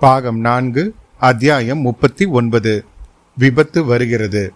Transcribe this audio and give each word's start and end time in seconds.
பாகம் 0.00 0.40
நான்கு 0.40 0.94
அத்தியாயம் 1.18 1.78
முப்பத்தி 1.78 2.24
ஒன்பது. 2.24 2.84
விபத்து 3.36 3.84
வருகிறது. 3.84 4.52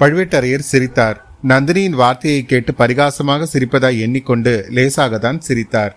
பழுவேட்டரையர் 0.00 0.58
சிரித்தார். 0.58 1.26
நந்தினியின் 1.48 1.90
வார்த்தையை 1.90 2.44
கேட்டு 2.44 2.72
பரிகாசமாக 2.72 3.46
சிரிப்பதாய் 3.52 3.98
எண்ணிக்கொண்டு 3.98 4.66
லேசாகத்தான் 4.70 5.38
சிரித்தார். 5.38 5.96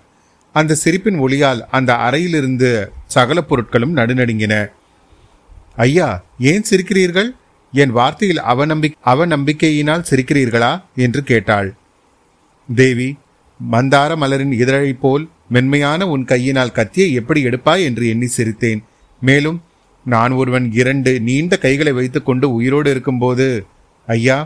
அந்த 0.53 0.75
சிரிப்பின் 0.75 1.19
ஒளியால் 1.19 1.61
அந்த 1.71 1.95
அறையிலிருந்து 1.95 2.91
சகல 3.05 3.43
பொருட்களும் 3.49 3.95
நடுநடுங்கின. 3.95 4.71
ஐயா 5.75 6.23
ஏன் 6.39 6.63
சிரிக்கிறீர்கள்? 6.69 7.29
என் 7.71 7.95
வார்த்தையில் 7.95 8.41
அவநம்பிக் 8.47 8.97
அவநம்பிக்கையினால் 9.05 10.05
சிரிக்கிறீர்களா? 10.09 10.81
என்று 10.95 11.23
கேட்டாள். 11.23 11.73
தேவி 12.75 13.17
மந்தார 13.71 14.15
மலரின் 14.15 14.51
இதழை 14.51 14.93
போல் 14.93 15.29
மென்மையான 15.53 16.07
உன் 16.13 16.23
கையினால் 16.31 16.75
கத்தியை 16.77 17.09
எப்படி 17.13 17.39
எடுப்பாய் 17.45 17.83
என்று 17.87 18.03
எண்ணி 18.07 18.29
சிரித்தேன். 18.37 18.81
மேலும் 19.21 19.59
நான் 20.05 20.31
ஒருவன் 20.31 20.67
இரண்டு 20.71 21.11
நீண்ட 21.19 21.57
கைகளை 21.57 21.93
வைத்துக்கொண்டு 21.93 22.45
உயிரோடு 22.53 22.89
இருக்கும்போது 22.91 23.47
ஐயா 24.07 24.37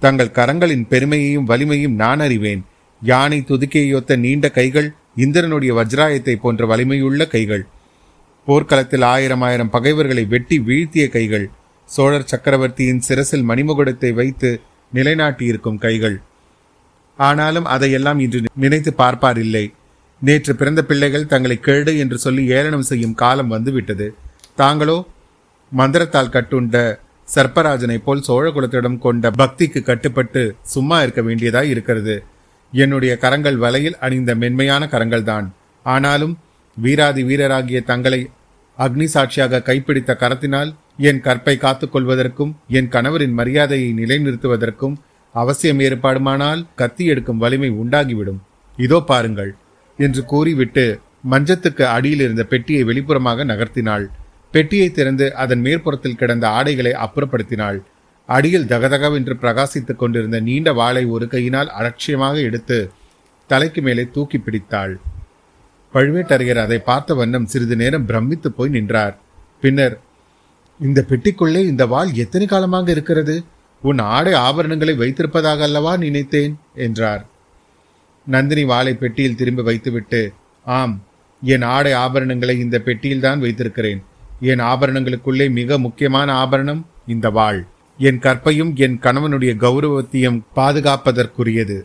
தங்கள் 0.00 0.36
கரங்களின் 0.38 0.86
பெருமையையும் 0.92 1.48
வலிமையும் 1.50 1.94
நான் 1.94 2.20
அறிவேன். 2.20 2.62
யானை 3.02 3.38
துதுக்கியொத்த 3.48 4.16
நீண்ட 4.16 4.46
கைகள் 4.50 4.88
இந்திரனுடைய 5.16 5.72
வஜ்ராயத்தை 5.74 6.34
போன்ற 6.36 6.66
வலிமையுள்ள 6.66 7.22
கைகள். 7.26 7.64
போர்க்களத்தில் 8.46 9.06
ஆயிரம் 9.12 9.40
ஆயிரம் 9.40 9.70
பகைவர்களை 9.70 10.24
வெட்டி 10.24 10.56
வீழ்த்திய 10.58 11.06
கைகள். 11.08 11.46
சோழர் 11.88 12.30
சக்கரவர்த்தியின் 12.32 13.02
சிரசில் 13.08 13.48
மணிமுகுடத்தை 13.48 14.10
வைத்து 14.14 14.50
நிலைநாட்டியிருக்கும் 14.92 15.82
கைகள். 15.86 16.16
ஆனாலும் 17.18 17.66
அதையெல்லாம் 17.74 18.18
இன்று 18.18 18.40
நினைத்து 18.54 18.92
பார்ப்பார் 18.92 19.38
இல்லை. 19.38 19.64
நேற்று 20.22 20.52
பிறந்த 20.60 20.80
பிள்ளைகள் 20.90 21.30
தங்களை 21.32 21.56
கேடு 21.66 21.92
என்று 22.02 22.18
சொல்லி 22.18 22.42
ஏளனம் 22.58 22.86
செய்யும் 22.90 23.18
காலம் 23.22 23.52
வந்துவிட்டது. 23.54 24.06
தாங்களோ 24.60 24.96
மந்திரத்தால் 25.72 26.32
கட்டுண்ட 26.36 26.76
சர்ப்பராஜனை 27.28 27.98
போல் 28.06 28.26
சோழகுலத்திடம் 28.28 28.98
கொண்ட 29.04 29.30
பக்திக்கு 29.40 29.80
கட்டுப்பட்டு 29.82 30.42
சும்மா 30.74 30.96
இருக்க 31.02 31.22
வேண்டியதாய் 31.22 31.70
இருக்கிறது. 31.74 32.14
என்னுடைய 32.72 33.12
கரங்கள் 33.24 33.58
வலையில் 33.64 33.98
அணிந்த 34.06 34.30
மென்மையான 34.42 34.82
கரங்கள் 34.94 35.26
தான் 35.32 35.46
ஆனாலும் 35.86 36.34
வீராதி 36.76 37.22
வீரராகிய 37.28 37.80
தங்களை 37.90 38.20
அக்னி 38.78 39.06
சாட்சியாக 39.14 39.62
கைப்பிடித்த 39.68 40.14
கரத்தினால் 40.22 40.70
என் 41.08 41.20
கற்பை 41.26 41.54
காத்துக்கொள்வதற்கும் 41.64 42.52
என் 42.78 42.90
கணவரின் 42.94 43.36
மரியாதையை 43.38 43.90
நிலைநிறுத்துவதற்கும் 44.00 44.96
அவசியம் 45.34 45.80
ஏற்பாடுமானால் 45.86 46.66
கத்தி 46.80 47.04
எடுக்கும் 47.12 47.42
வலிமை 47.44 47.70
உண்டாகிவிடும். 47.82 48.40
இதோ 48.78 48.98
பாருங்கள். 49.10 49.52
என்று 49.96 50.24
கூறிவிட்டு 50.24 51.00
மஞ்சத்துக்கு 51.30 51.82
அடியில் 51.82 52.20
இருந்த 52.20 52.44
பெட்டியை 52.44 52.84
வெளிப்புறமாக 52.84 53.44
நகர்த்தினாள். 53.44 54.06
பெட்டியை 54.50 54.90
திறந்து 54.90 55.34
அதன் 55.34 55.60
மேற்புறத்தில் 55.60 56.16
கிடந்த 56.16 56.48
ஆடைகளை 56.48 56.92
அப்புறப்படுத்தினாள். 56.92 57.78
அடியில் 58.26 58.66
தகதகவென்று 58.66 59.34
பிரகாசித்துக் 59.42 59.96
கொண்டிருந்த 59.96 60.40
நீண்ட 60.40 60.72
வாளை 60.72 61.04
ஒரு 61.04 61.28
கையினால் 61.28 61.70
அலட்சியமாக 61.70 62.40
எடுத்து 62.40 62.90
தலைக்கு 63.46 63.82
மேலே 63.82 64.08
தூக்கி 64.12 64.38
பிடித்தாள். 64.38 65.00
பழுவேட்டரையர் 65.92 66.58
அதை 66.58 66.78
பார்த்த 66.78 67.14
வண்ணம் 67.14 67.46
சிறிது 67.46 67.76
நேரம் 67.76 68.06
பிரமித்து 68.06 68.52
போய் 68.52 68.68
நின்றார். 68.68 69.18
பின்னர் 69.60 70.00
இந்த 70.80 71.04
பெட்டிக்குள்ளே 71.08 71.60
இந்த 71.64 71.86
வாள் 71.86 72.12
எத்தனை 72.12 72.46
காலமாக 72.46 72.90
இருக்கிறது? 72.90 73.44
உன் 73.82 73.98
ஆடை 73.98 74.32
ஆபரணங்களை 74.32 74.96
வைத்திருப்பதாக 74.96 75.62
அல்லவா 75.62 75.96
நினைத்தேன்? 75.96 76.58
என்றார். 76.74 77.26
நந்தினி 78.26 78.64
வாளை 78.64 78.94
பெட்டியில் 78.94 79.38
திரும்பி 79.40 79.62
வைத்துவிட்டு 79.62 80.20
ஆம் 80.66 80.94
என் 81.42 81.62
ஆடை 81.62 81.92
ஆபரணங்களை 81.92 82.54
இந்த 82.64 82.76
பெட்டியில்தான் 82.84 83.38
வைத்திருக்கிறேன். 83.38 84.00
என் 84.40 84.62
ஆபரணங்களுக்குள்ளே 84.72 85.46
மிக 85.50 85.78
முக்கியமான 85.78 86.28
ஆபரணம் 86.34 86.86
இந்த 87.06 87.30
வாள். 87.30 87.60
என் 87.98 88.18
கற்பையும் 88.18 88.72
என் 88.76 88.96
கணவனுடைய 89.02 89.52
கௌரவத்தையும் 89.64 90.40
பாதுகாப்பதற்குரியது. 90.56 91.76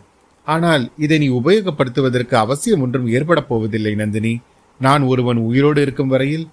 ஆனால் 0.46 0.84
இதை 0.96 1.18
நீ 1.18 1.28
உபயோகப்படுத்துவதற்கு 1.28 2.34
அவசியம் 2.34 2.80
ஒன்றும் 2.80 3.06
ஏற்பட 3.08 3.42
போவதில்லை 3.42 3.94
நந்தினி. 3.94 4.40
நான் 4.80 5.02
ஒருவன் 5.02 5.36
உயிரோடு 5.36 5.82
இருக்கும் 5.82 6.08
வரையில் 6.08 6.46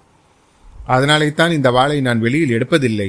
அதனாலே 0.86 1.28
தான் 1.32 1.50
இந்த 1.50 1.70
வாளை 1.70 2.00
நான் 2.00 2.20
வெளியில் 2.20 2.54
எடுப்பதில்லை. 2.58 3.08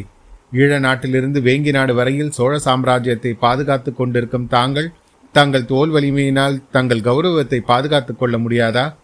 ஈழ 0.53 0.79
நாட்டிலிருந்து 0.79 1.39
வேங்கி 1.41 1.71
நாடு 1.71 1.93
வரையில் 1.93 2.31
சோழ 2.31 2.53
சாம்ராஜ்யத்தை 2.65 3.31
பாதுகாத்துக் 3.39 3.97
கொண்டிருக்கும் 3.97 4.47
தாங்கள் 4.47 4.89
தங்கள் 5.31 5.65
தோல் 5.65 5.91
வலிமையினால் 5.91 6.61
தங்கள் 6.71 7.01
கௌரவத்தை 7.01 7.59
பாதுகாத்துக் 7.59 8.19
கொள்ள 8.19 8.37
முடியாதா? 8.37 8.95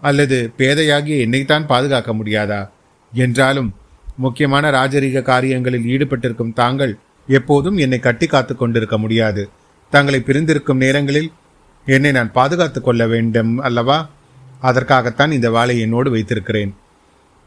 அல்லது 0.00 0.52
பேதையாகிய 0.58 1.20
என்னைத்தான் 1.20 1.66
பாதுகாக்க 1.66 2.14
முடியாதா? 2.14 2.68
என்றாலும் 3.12 3.74
முக்கியமான 4.16 4.70
ராஜரீக 4.70 5.22
காரியங்களில் 5.22 5.84
ஈடுபட்டிருக்கும் 5.84 6.52
தாங்கள் 6.52 6.98
எப்போதும் 7.26 7.76
என்னை 7.76 7.98
கட்டி 7.98 8.26
காத்து 8.26 8.56
கொண்டிருக்க 8.56 8.98
முடியாது. 8.98 9.48
தங்களை 9.90 10.20
பிரிந்திருக்கும் 10.20 10.76
நேரங்களில் 10.76 11.32
என்னை 11.86 12.12
நான் 12.12 12.32
பாதுகாத்துக் 12.32 12.84
கொள்ள 12.84 13.06
வேண்டும் 13.06 13.58
அல்லவா? 13.58 14.08
அதற்காகத்தான் 14.60 15.30
இந்த 15.30 15.50
வாளை 15.50 15.80
என்னோடு 15.80 16.10
வைத்திருக்கிறேன். 16.10 16.74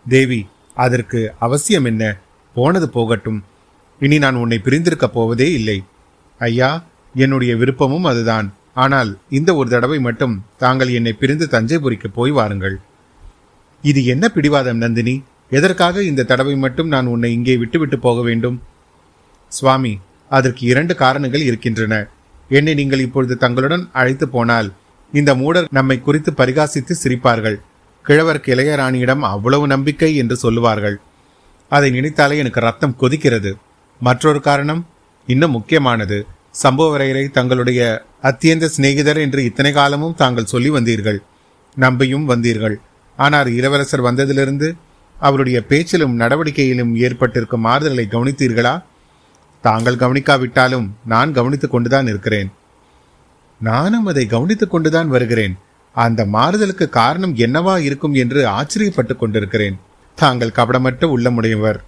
தேவி 0.10 0.48
அதற்கு 0.76 1.34
அவசியம் 1.40 1.86
என்ன? 1.86 2.18
போனது 2.54 2.90
போகட்டும். 2.90 3.44
இனி 4.00 4.18
நான் 4.18 4.36
உன்னை 4.36 4.60
பிரிந்திருக்கப் 4.60 5.14
போவதே 5.14 5.52
இல்லை. 5.54 5.84
ஐயா 6.40 6.84
என்னுடைய 7.16 7.56
விருப்பமும் 7.56 8.04
அதுதான். 8.04 8.54
ஆனால் 8.74 9.18
இந்த 9.30 9.56
ஒரு 9.56 9.70
தடவை 9.70 10.00
மட்டும் 10.00 10.44
தாங்கள் 10.58 10.90
என்னை 10.90 11.14
பிரிந்து 11.14 11.48
தஞ்சைபுரிக்கு 11.52 12.10
போய் 12.14 12.32
வாருங்கள். 12.32 12.80
இது 13.84 14.06
என்ன 14.06 14.30
பிடிவாதம் 14.30 14.78
நந்தினி? 14.78 15.24
எதற்காக 15.50 16.04
இந்த 16.04 16.24
தடவை 16.24 16.56
மட்டும் 16.56 16.88
நான் 16.88 17.06
உன்னை 17.06 17.32
இங்கே 17.32 17.58
விட்டுவிட்டு 17.58 18.00
போக 18.00 18.22
வேண்டும்? 18.22 18.62
சுவாமி 19.48 20.00
அதற்கு 20.30 20.66
இரண்டு 20.66 20.96
காரணங்கள் 20.96 21.42
இருக்கின்றன. 21.42 22.08
என்னை 22.50 22.74
நீங்கள் 22.74 23.00
இப்பொழுது 23.00 23.38
தங்களுடன் 23.38 23.90
அழைத்து 23.92 24.30
போனால் 24.30 24.74
இந்த 25.14 25.36
மூடர் 25.36 25.68
நம்மை 25.72 26.00
குறித்து 26.00 26.32
பரிகாசித்து 26.32 26.94
சிரிப்பார்கள். 27.04 27.58
கிழவர் 28.02 28.44
கிளையராணியிடம் 28.46 29.20
அவ்வளவு 29.20 29.68
நம்பிக்கை 29.68 30.16
என்று 30.16 30.36
சொல்லுவார்கள். 30.36 31.00
அதை 31.70 31.92
நினைத்தாலே 31.92 32.38
எனக்கு 32.38 32.60
ரத்தம் 32.60 32.98
கொதிக்கிறது. 33.02 33.52
மற்றொரு 34.02 34.42
காரணம் 34.42 34.88
இன்னும் 35.28 35.52
முக்கியமானது. 35.52 36.28
சம்புவரையரை 36.64 37.32
தங்களுடைய 37.32 38.04
அத்தியந்த 38.24 38.66
சிநேகிதர் 38.66 39.18
என்று 39.18 39.44
இத்தனை 39.44 39.72
காலமும் 39.72 40.16
தாங்கள் 40.16 40.46
சொல்லி 40.46 40.70
வந்தீர்கள். 40.70 41.18
நம்பியும் 41.76 42.30
வந்தீர்கள். 42.30 42.76
ஆனால் 43.18 43.48
இளவரசர் 43.48 44.04
வந்ததிலிருந்து 44.04 44.72
அவருடைய 45.20 45.66
பேச்சிலும் 45.66 46.20
நடவடிக்கையிலும் 46.20 46.96
ஏற்பட்டிருக்கும் 46.96 47.62
மாறுதலை 47.62 48.08
கவனித்தீர்களா? 48.12 48.84
தாங்கள் 49.62 49.96
கவனிக்காவிட்டாலும் 49.96 50.90
நான் 51.06 51.34
கவனித்துக் 51.34 51.72
கொண்டுதான் 51.72 52.08
இருக்கிறேன். 52.08 52.52
நானும் 53.62 54.06
அதை 54.06 54.26
கவனித்துக் 54.26 54.72
கொண்டுதான் 54.72 55.08
வருகிறேன். 55.08 55.58
அந்த 55.94 56.26
மாறுதலுக்கு 56.26 56.90
காரணம் 56.90 57.36
என்னவா 57.36 57.80
இருக்கும் 57.80 58.14
என்று 58.14 58.48
ஆச்சரியப்பட்டுக் 58.48 59.20
கொண்டிருக்கிறேன். 59.20 59.80
தாங்கள் 60.16 60.56
கபடமற்ற 60.56 61.18
உள்ளமுடையவர். 61.18 61.80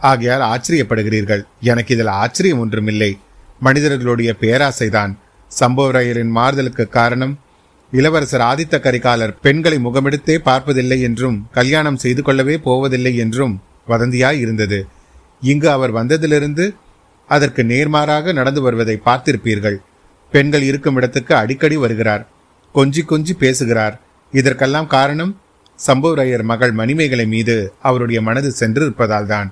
ஆகையால் 0.00 0.40
ஆச்சரியப்படுகிறீர்கள். 0.40 1.42
எனக்கு 1.60 1.94
இதில் 1.94 2.06
ஆச்சரியம் 2.06 2.58
ஒன்றுமில்லை. 2.58 3.18
மனிதர்களுடைய 3.64 4.30
பேராசைதான். 4.40 5.12
சம்பவராயரின் 5.60 6.32
மாறுதலுக்கு 6.36 6.84
காரணம் 6.88 7.34
இளவரசர் 7.92 8.44
ஆதித்த 8.50 8.76
கரிகாலர் 8.78 9.34
பெண்களை 9.42 9.78
முகமெடுத்தே 9.78 10.36
பார்ப்பதில்லை 10.38 10.98
என்றும் 11.00 11.36
கல்யாணம் 11.52 12.00
செய்து 12.04 12.22
கொள்ளவே 12.22 12.56
போவதில்லை 12.58 13.12
என்றும் 13.16 13.54
வதந்தியாய் 13.88 14.40
இருந்தது. 14.44 14.78
இங்கு 15.40 15.68
அவர் 15.70 15.94
வந்ததிலிருந்து 15.94 16.66
அதற்கு 17.28 17.62
நேர்மாறாக 17.62 18.32
நடந்து 18.32 18.60
வருவதை 18.60 18.96
பார்த்திருப்பீர்கள். 19.06 19.78
பெண்கள் 20.32 20.62
இருக்கும் 20.62 20.96
இடத்துக்கு 20.96 21.34
அடிக்கடி 21.34 21.76
வருகிறார். 21.76 22.22
கொஞ்சி 22.74 23.02
கொஞ்சி 23.08 23.32
பேசுகிறார். 23.38 23.96
இதற்கெல்லாம் 24.32 24.92
காரணம் 24.96 25.32
சம்புவரையர் 25.78 26.42
மகள் 26.42 26.72
மணிமேகலை 26.72 27.26
மீது 27.26 27.56
அவருடைய 27.82 28.18
மனது 28.22 28.50
சென்று 28.60 28.86
தான் 29.26 29.48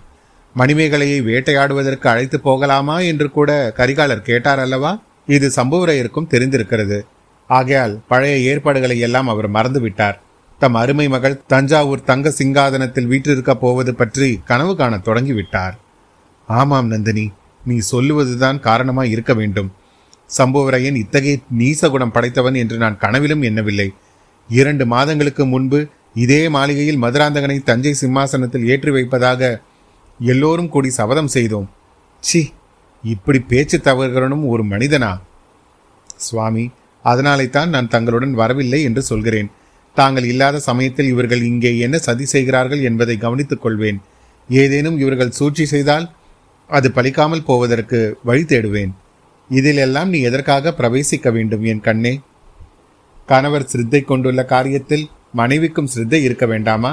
மணிமேகலையை 0.56 1.19
வேட்டையாடுவதற்கு 1.29 2.06
அழைத்து 2.12 2.41
போகலாமா 2.41 2.97
என்று 3.11 3.31
கூட 3.31 3.50
கரிகாலர் 3.76 4.26
கேட்டார் 4.29 4.58
அல்லவா 4.58 4.93
இது 5.26 5.47
சம்புவரையருக்கும் 5.56 6.31
தெரிந்திருக்கிறது. 6.31 6.99
ஆகையால் 7.50 7.94
பழைய 8.08 8.37
ஏற்பாடுகளை 8.50 8.97
எல்லாம் 8.99 9.29
அவர் 9.29 9.49
மறந்துவிட்டார் 9.50 10.19
தம் 10.58 10.75
அருமை 10.75 11.06
மகள் 11.08 11.41
தஞ்சாவூர் 11.47 12.05
தங்க 12.05 12.32
சிங்காதனத்தில் 12.38 13.11
வீற்றிருக்கப் 13.12 13.61
போவது 13.61 13.93
பற்றி 13.94 14.29
கனவு 14.44 14.73
காண 14.76 14.94
தொடங்கிவிட்டார். 14.97 15.75
ஆமாம் 16.49 16.87
நந்தினி 16.87 17.26
நீ 17.64 17.76
சொல்லுவதுதான் 17.93 18.58
காரணமாய் 18.61 19.11
இருக்க 19.11 19.32
வேண்டும். 19.35 19.70
சம்புவரையன் 20.31 20.94
இத்தகைய 20.94 21.37
நீசகுணம் 21.58 22.12
படைத்தவன் 22.12 22.55
என்று 22.55 22.76
நான் 22.76 22.99
கனவிலும் 22.99 23.43
எண்ணவில்லை. 23.43 23.88
இரண்டு 24.50 24.87
மாதங்களுக்கு 24.87 25.44
முன்பு 25.46 25.81
இதே 26.14 26.43
மாளிகையில் 26.49 27.03
மதுராந்தகனை 27.03 27.58
தஞ்சை 27.62 27.93
சிம்மாசனத்தில் 27.94 28.69
ஏற்றி 28.73 28.91
வைப்பதாக 28.91 29.50
எல்லோரும் 30.20 30.69
கூடி 30.69 30.90
சபதம் 30.90 31.26
செய்தோம். 31.26 31.69
சி 32.20 32.52
இப்படி 33.05 33.38
பேச்சு 33.38 33.78
தவறுகிறனும் 33.78 34.44
ஒரு 34.49 34.64
மனிதனா? 34.64 35.20
சுவாமி 36.17 36.70
அதனாலே 37.02 37.49
தான் 37.49 37.69
நான் 37.69 37.88
தங்களுடன் 37.88 38.34
வரவில்லை 38.34 38.82
என்று 38.82 39.02
சொல்கிறேன். 39.02 39.50
தாங்கள் 39.94 40.25
இல்லாத 40.25 40.58
சமயத்தில் 40.58 41.06
இவர்கள் 41.06 41.43
இங்கே 41.43 41.78
என்ன 41.78 41.99
சதி 41.99 42.25
செய்கிறார்கள் 42.25 42.81
என்பதை 42.81 43.17
கவனித்துக் 43.17 43.62
கொள்வேன். 43.62 44.00
ஏதேனும் 44.49 44.99
இவர்கள் 44.99 45.31
சூழ்ச்சி 45.31 45.67
செய்தால் 45.67 46.11
அது 46.67 46.88
பலிக்காமல் 46.88 47.44
போவதற்கு 47.44 48.19
வழி 48.22 48.43
தேடுவேன். 48.43 48.93
இதிலெல்லாம் 49.50 50.08
நீ 50.08 50.20
எதற்காக 50.20 50.75
பிரவேசிக்க 50.78 51.32
வேண்டும் 51.32 51.64
என் 51.64 51.81
கண்ணே? 51.81 52.20
கணவர் 53.26 53.67
சிரத்தை 53.67 54.00
கொண்டுள்ள 54.02 54.43
காரியத்தில் 54.49 55.05
மனைவிக்கும் 55.32 55.87
சிரத்தை 55.87 56.22
இருக்க 56.22 56.46
வேண்டாமா? 56.46 56.93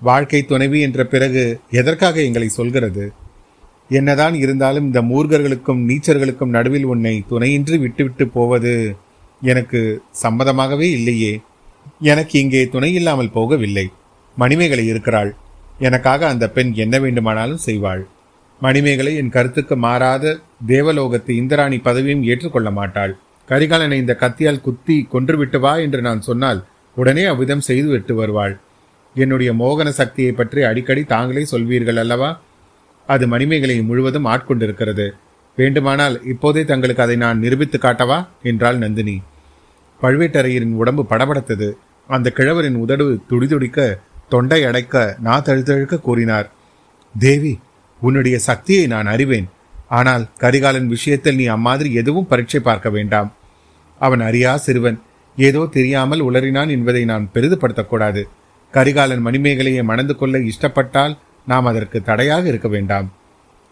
வாழ்க்கை 0.00 0.42
துணைவி 0.42 0.80
என்ற 0.80 1.04
பிறகு 1.04 1.60
எதற்காக 1.70 2.20
எங்களை 2.20 2.48
சொல்கிறது? 2.48 3.12
என்னதான் 3.88 4.34
இருந்தாலும் 4.34 4.84
இந்த 4.84 5.02
மூர்கர்களுக்கும் 5.02 5.80
நீச்சர்களுக்கும் 5.88 6.54
நடுவில் 6.56 6.84
உன்னை 6.84 7.24
துணையின்றி 7.28 7.78
விட்டுவிட்டு 7.78 8.28
போவது 8.28 8.96
எனக்கு 9.42 10.02
சம்மதமாகவே 10.22 10.88
இல்லையே. 10.90 11.40
எனக்கு 12.00 12.38
இங்கே 12.38 12.68
துணை 12.68 12.94
இல்லாமல் 12.94 13.34
போகவில்லை. 13.34 13.86
மணிமேகலை 14.36 14.86
இருக்கிறாள். 14.86 15.34
எனக்காக 15.78 16.28
அந்த 16.28 16.48
பெண் 16.50 16.72
என்ன 16.74 16.98
வேண்டுமானாலும் 16.98 17.64
செய்வாள். 17.66 18.02
மணிமேகலை 18.60 19.16
என் 19.16 19.28
கருத்துக்கு 19.28 19.76
மாறாத 19.76 20.38
தேவலோகத்து 20.66 21.30
இந்திராணி 21.30 21.78
பதவியும் 21.78 22.22
ஏற்றுக்கொள்ள 22.22 22.70
மாட்டாள். 22.70 23.18
கரிகாலனை 23.48 23.92
இந்த 23.92 24.16
கத்தியால் 24.20 24.60
குத்தி 24.60 24.96
கொன்றுவிட்டு 25.12 25.60
வா 25.60 25.76
என்று 25.76 26.00
நான் 26.00 26.20
சொன்னால் 26.20 26.60
உடனே 26.96 27.24
அவ்விதம் 27.24 27.60
செய்து 27.60 27.88
விட்டு 27.88 28.14
வருவாள். 28.14 28.60
என்னுடைய 29.14 29.52
மோகன 29.52 29.88
சக்தியை 29.88 30.32
பற்றி 30.32 30.62
அடிக்கடி 30.62 31.04
தாங்களே 31.04 31.46
சொல்வீர்கள் 31.50 31.98
அல்லவா? 31.98 32.40
அது 33.06 33.28
மணிமேகலை 33.28 33.82
முழுவதும் 33.82 34.26
ஆட்கொண்டிருக்கிறது. 34.26 35.10
வேண்டுமானால் 35.56 36.24
இப்போதே 36.24 36.64
தங்களுக்கு 36.64 37.02
அதை 37.02 37.16
நான் 37.16 37.38
நிரூபித்து 37.38 37.78
காட்டவா? 37.78 38.26
என்றாள் 38.42 38.78
நந்தினி. 38.78 39.22
பழுவேட்டரையரின் 40.02 40.72
உடம்பு 40.72 41.06
படபடத்தது. 41.10 41.72
அந்த 42.08 42.30
கிழவரின் 42.30 42.74
உதடு 42.74 43.20
துடிதுடிக்க 43.30 43.98
தொண்டை 44.28 44.64
அடைக்க 44.64 45.16
நா 45.20 45.40
தழுத்தழுக்க 45.40 46.00
கூறினார். 46.00 46.50
தேவி 47.18 47.58
உன்னுடைய 48.00 48.38
சக்தியை 48.38 48.86
நான் 48.86 49.06
அறிவேன். 49.06 49.48
ஆனால் 49.88 50.26
கரிகாலன் 50.38 50.86
விஷயத்தில் 50.86 51.34
நீ 51.34 51.46
அம்மாதிரி 51.46 51.92
எதுவும் 51.92 52.26
பரீட்சை 52.26 52.60
பார்க்க 52.60 52.90
வேண்டாம். 52.90 53.32
அவன் 53.98 54.20
அறியா 54.20 54.56
சிறுவன். 54.56 55.00
ஏதோ 55.36 55.68
தெரியாமல் 55.70 56.22
உளறினான் 56.22 56.68
என்பதை 56.68 57.04
நான் 57.04 57.30
பெரிதுபடுத்தக்கூடாது 57.34 58.22
கரிகாலன் 58.70 59.26
மணிமேகலையை 59.26 59.82
மணந்து 59.82 60.16
கொள்ள 60.16 60.38
இஷ்டப்பட்டால் 60.38 61.18
நாம் 61.46 61.66
அதற்கு 61.66 62.02
தடையாக 62.02 62.48
இருக்க 62.48 62.68
வேண்டாம். 62.68 63.12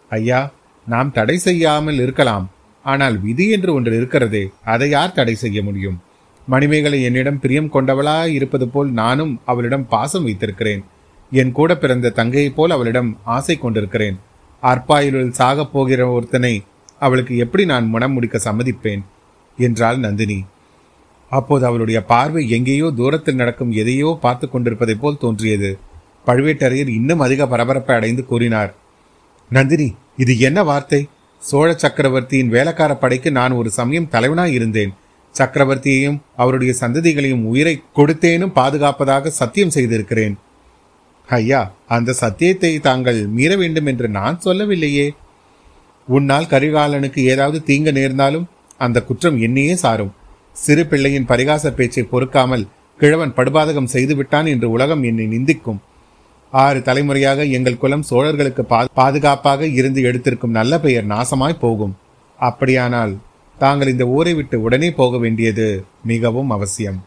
ஐயா 0.08 0.52
நாம் 0.86 1.12
தடை 1.12 1.38
செய்யாமல் 1.38 1.98
இருக்கலாம். 1.98 2.50
ஆனால் 2.82 3.20
விதி 3.20 3.50
என்று 3.50 3.74
ஒன்று 3.74 3.96
இருக்கிறதே 3.96 4.50
அதை 4.64 4.90
யார் 4.90 5.12
தடை 5.12 5.34
செய்ய 5.34 5.62
முடியும்? 5.62 6.00
மணிமேகலை 6.46 7.02
என்னிடம் 7.02 7.40
பிரியம் 7.40 7.72
கொண்டவளா 7.72 8.26
இருப்பது 8.26 8.68
போல் 8.68 8.90
நானும் 8.90 9.40
அவளிடம் 9.44 9.88
பாசம் 9.88 10.22
வைத்திருக்கிறேன். 10.22 10.84
என் 11.30 11.52
கூட 11.52 11.76
பிறந்த 11.76 12.12
தங்கையைப் 12.16 12.54
போல் 12.54 12.70
அவளிடம் 12.70 13.18
ஆசை 13.24 13.56
கொண்டிருக்கிறேன். 13.58 14.18
அற்பாயுளில் 14.62 15.34
சாகப் 15.38 15.72
போகிற 15.72 16.08
ஒருத்தனை 16.08 16.62
அவளுக்கு 16.98 17.36
எப்படி 17.36 17.64
நான் 17.64 17.88
மனம் 17.88 18.12
முடிக்க 18.12 18.40
சம்மதிப்பேன்? 18.44 19.02
என்றாள் 19.58 19.98
நந்தினி. 19.98 20.44
அப்போது 21.30 21.66
அவளுடைய 21.66 21.98
பார்வை 22.04 22.42
எங்கேயோ 22.48 22.86
தூரத்தில் 22.90 23.34
நடக்கும் 23.34 23.72
எதையோ 23.72 24.18
பார்த்து 24.20 24.46
கொண்டிருப்பதைப் 24.48 25.00
போல் 25.00 25.18
தோன்றியது. 25.18 25.70
பழுவேட்டரையர் 26.26 26.90
இன்னும் 26.98 27.20
அதிக 27.20 27.46
பரபரப்பை 27.46 27.96
அடைந்து 27.96 28.24
கூறினார். 28.24 28.74
நந்தினி 29.50 29.94
இது 30.16 30.38
என்ன 30.38 30.62
வார்த்தை? 30.62 31.08
சோழ 31.42 31.68
சக்கரவர்த்தியின் 31.74 32.48
வேலைக்கார 32.48 32.92
படைக்கு 32.94 33.30
நான் 33.30 33.52
ஒரு 33.52 33.70
சமயம் 33.70 34.08
தலைவனாய் 34.12 34.52
இருந்தேன். 34.52 34.92
சக்கரவர்த்தியையும் 35.34 36.18
அவருடைய 36.36 36.74
சந்ததிகளையும் 36.80 37.44
உயிரை 37.44 37.74
கொடுத்தேனும் 37.96 38.54
பாதுகாப்பதாக 38.54 39.30
சத்தியம் 39.30 39.74
செய்திருக்கிறேன். 39.76 40.34
ஐயா 41.28 41.60
அந்த 41.86 42.12
சத்தியத்தை 42.12 42.78
தாங்கள் 42.78 43.26
மீற 43.26 43.56
வேண்டும் 43.56 43.86
என்று 43.86 44.08
நான் 44.08 44.40
சொல்லவில்லையே. 44.40 45.14
உன்னால் 46.08 46.50
கரிகாலனுக்கு 46.50 47.20
ஏதாவது 47.32 47.62
தீங்கு 47.62 47.92
நேர்ந்தாலும் 47.92 48.48
அந்த 48.76 48.98
குற்றம் 49.02 49.38
என்னையே 49.38 49.74
சாரும். 49.74 50.12
சிறு 50.64 50.82
பிள்ளையின் 50.90 51.28
பரிகாச 51.30 51.70
பேச்சை 51.78 52.02
பொறுக்காமல் 52.12 52.64
கிழவன் 53.00 53.34
படுபாதகம் 53.36 53.92
செய்துவிட்டான் 53.92 54.48
என்று 54.52 54.68
உலகம் 54.70 55.02
என்னை 55.08 55.26
நிந்திக்கும். 55.34 55.78
ஆறு 56.52 56.78
தலைமுறையாக 56.82 57.44
எங்கள் 57.56 57.80
குலம் 57.82 58.04
சோழர்களுக்கு 58.10 58.62
பாதுகாப்பாக 58.98 59.68
இருந்து 59.78 60.00
எடுத்திருக்கும் 60.10 60.56
நல்ல 60.58 60.80
பெயர் 60.84 61.06
நாசமாய் 61.06 61.62
போகும். 61.64 61.94
அப்படியானால் 62.38 63.12
தாங்கள் 63.58 63.92
இந்த 63.92 64.04
ஊரை 64.16 64.32
விட்டு 64.34 64.56
உடனே 64.66 64.88
போக 65.00 65.18
வேண்டியது 65.18 65.66
மிகவும் 66.12 66.52
அவசியம் 66.56 66.98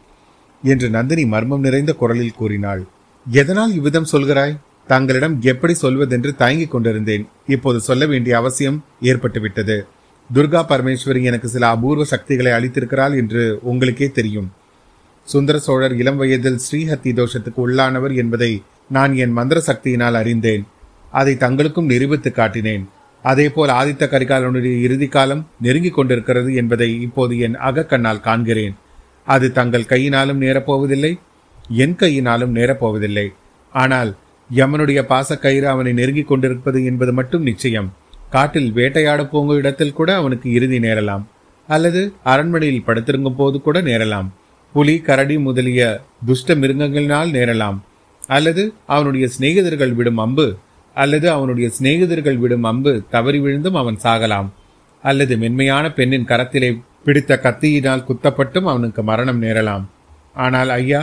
என்று 0.62 0.88
நந்தினி 0.96 1.24
மர்மம் 1.34 1.64
நிறைந்த 1.66 1.92
குரலில் 2.00 2.38
கூறினாள். 2.40 2.82
எதனால் 3.26 3.72
இவ்விதம் 3.78 4.12
சொல்கிறாய்? 4.12 4.54
தங்களிடம் 4.86 5.34
எப்படி 5.50 5.74
சொல்வதென்று 5.82 6.30
தயங்கிக் 6.42 6.70
கொண்டிருந்தேன். 6.70 7.24
இப்போது 7.54 7.78
சொல்ல 7.88 8.06
வேண்டிய 8.12 8.36
அவசியம் 8.40 8.78
ஏற்பட்டுவிட்டது. 9.10 9.76
துர்கா 10.34 10.60
பரமேஸ்வரி 10.68 11.20
எனக்கு 11.22 11.48
சில 11.48 11.64
அபூர்வ 11.66 12.04
சக்திகளை 12.04 12.52
அளித்திருக்கிறாள் 12.52 13.14
என்று 13.20 13.42
உங்களுக்கே 13.62 14.08
தெரியும். 14.18 14.46
சுந்தர 15.28 15.56
சோழர் 15.58 15.94
இளம் 15.96 16.16
வயதில் 16.16 16.58
ஸ்ரீஹத்தி 16.66 17.10
தோஷத்துக்கு 17.18 17.60
உள்ளானவர் 17.64 18.14
என்பதை 18.14 18.52
நான் 18.88 19.12
என் 19.14 19.30
மந்திர 19.30 19.58
சக்தியினால் 19.66 20.16
அறிந்தேன். 20.20 20.64
அதை 21.10 21.34
தங்களுக்கும் 21.34 21.90
நிரூபித்து 21.92 22.30
காட்டினேன். 22.30 22.84
அதேபோல் 23.24 23.72
ஆதித்த 23.80 24.04
கரிகாலனுடைய 24.12 24.76
இறுதி 24.80 25.08
காலம் 25.08 25.42
நெருங்கிக் 25.60 25.94
கொண்டிருக்கிறது 25.94 26.54
என்பதை 26.54 26.90
இப்போது 27.00 27.34
என் 27.38 27.56
அகக்கண்ணால் 27.68 28.24
காண்கிறேன். 28.28 28.74
அது 29.24 29.48
தங்கள் 29.52 29.90
கையினாலும் 29.92 30.40
நேரப்போவதில்லை 30.40 31.12
என் 31.68 31.96
கையினாலும் 31.96 32.54
நேரப்போவதில்லை. 32.56 33.26
ஆனால் 33.72 34.12
யமனுடைய 34.50 35.02
பாசக்கயிறு 35.12 35.68
அவனை 35.74 35.92
நெருங்கிக் 35.92 36.30
கொண்டிருப்பது 36.30 36.84
என்பது 36.84 37.12
மட்டும் 37.12 37.42
நிச்சயம். 37.42 37.90
காட்டில் 38.34 38.70
வேட்டையாட 38.78 39.20
போங்கும் 39.32 39.60
இடத்தில் 39.60 39.96
கூட 39.98 40.10
அவனுக்கு 40.20 40.48
இறுதி 40.56 40.78
நேரலாம். 40.86 41.24
அல்லது 41.68 42.00
அரண்மனையில் 42.32 42.84
படுத்திருங்கும் 42.86 43.38
போது 43.40 43.56
கூட 43.60 43.78
நேரலாம். 43.90 44.28
புலி 44.74 44.94
கரடி 45.06 45.36
முதலிய 45.46 45.82
துஷ்ட 46.28 46.54
மிருகங்களினால் 46.62 47.30
நேரலாம். 47.38 47.78
அல்லது 48.36 48.62
அவனுடைய 48.94 49.26
சிநேகிதர்கள் 49.34 49.94
விடும் 49.98 50.20
அம்பு 50.24 50.46
அல்லது 50.96 51.26
அவனுடைய 51.36 51.66
சிநேகிதர்கள் 51.76 52.38
விடும் 52.42 52.66
அம்பு 52.70 52.92
தவறி 53.14 53.38
விழுந்தும் 53.44 53.78
அவன் 53.82 53.98
சாகலாம். 54.04 54.48
அல்லது 55.04 55.34
மென்மையான 55.42 55.84
பெண்ணின் 55.98 56.28
கரத்திலே 56.32 56.70
பிடித்த 57.06 57.38
கத்தியினால் 57.44 58.06
குத்தப்பட்டும் 58.08 58.68
அவனுக்கு 58.72 59.02
மரணம் 59.10 59.40
நேரலாம். 59.42 59.84
ஆனால் 60.46 60.70
ஐயா 60.80 61.02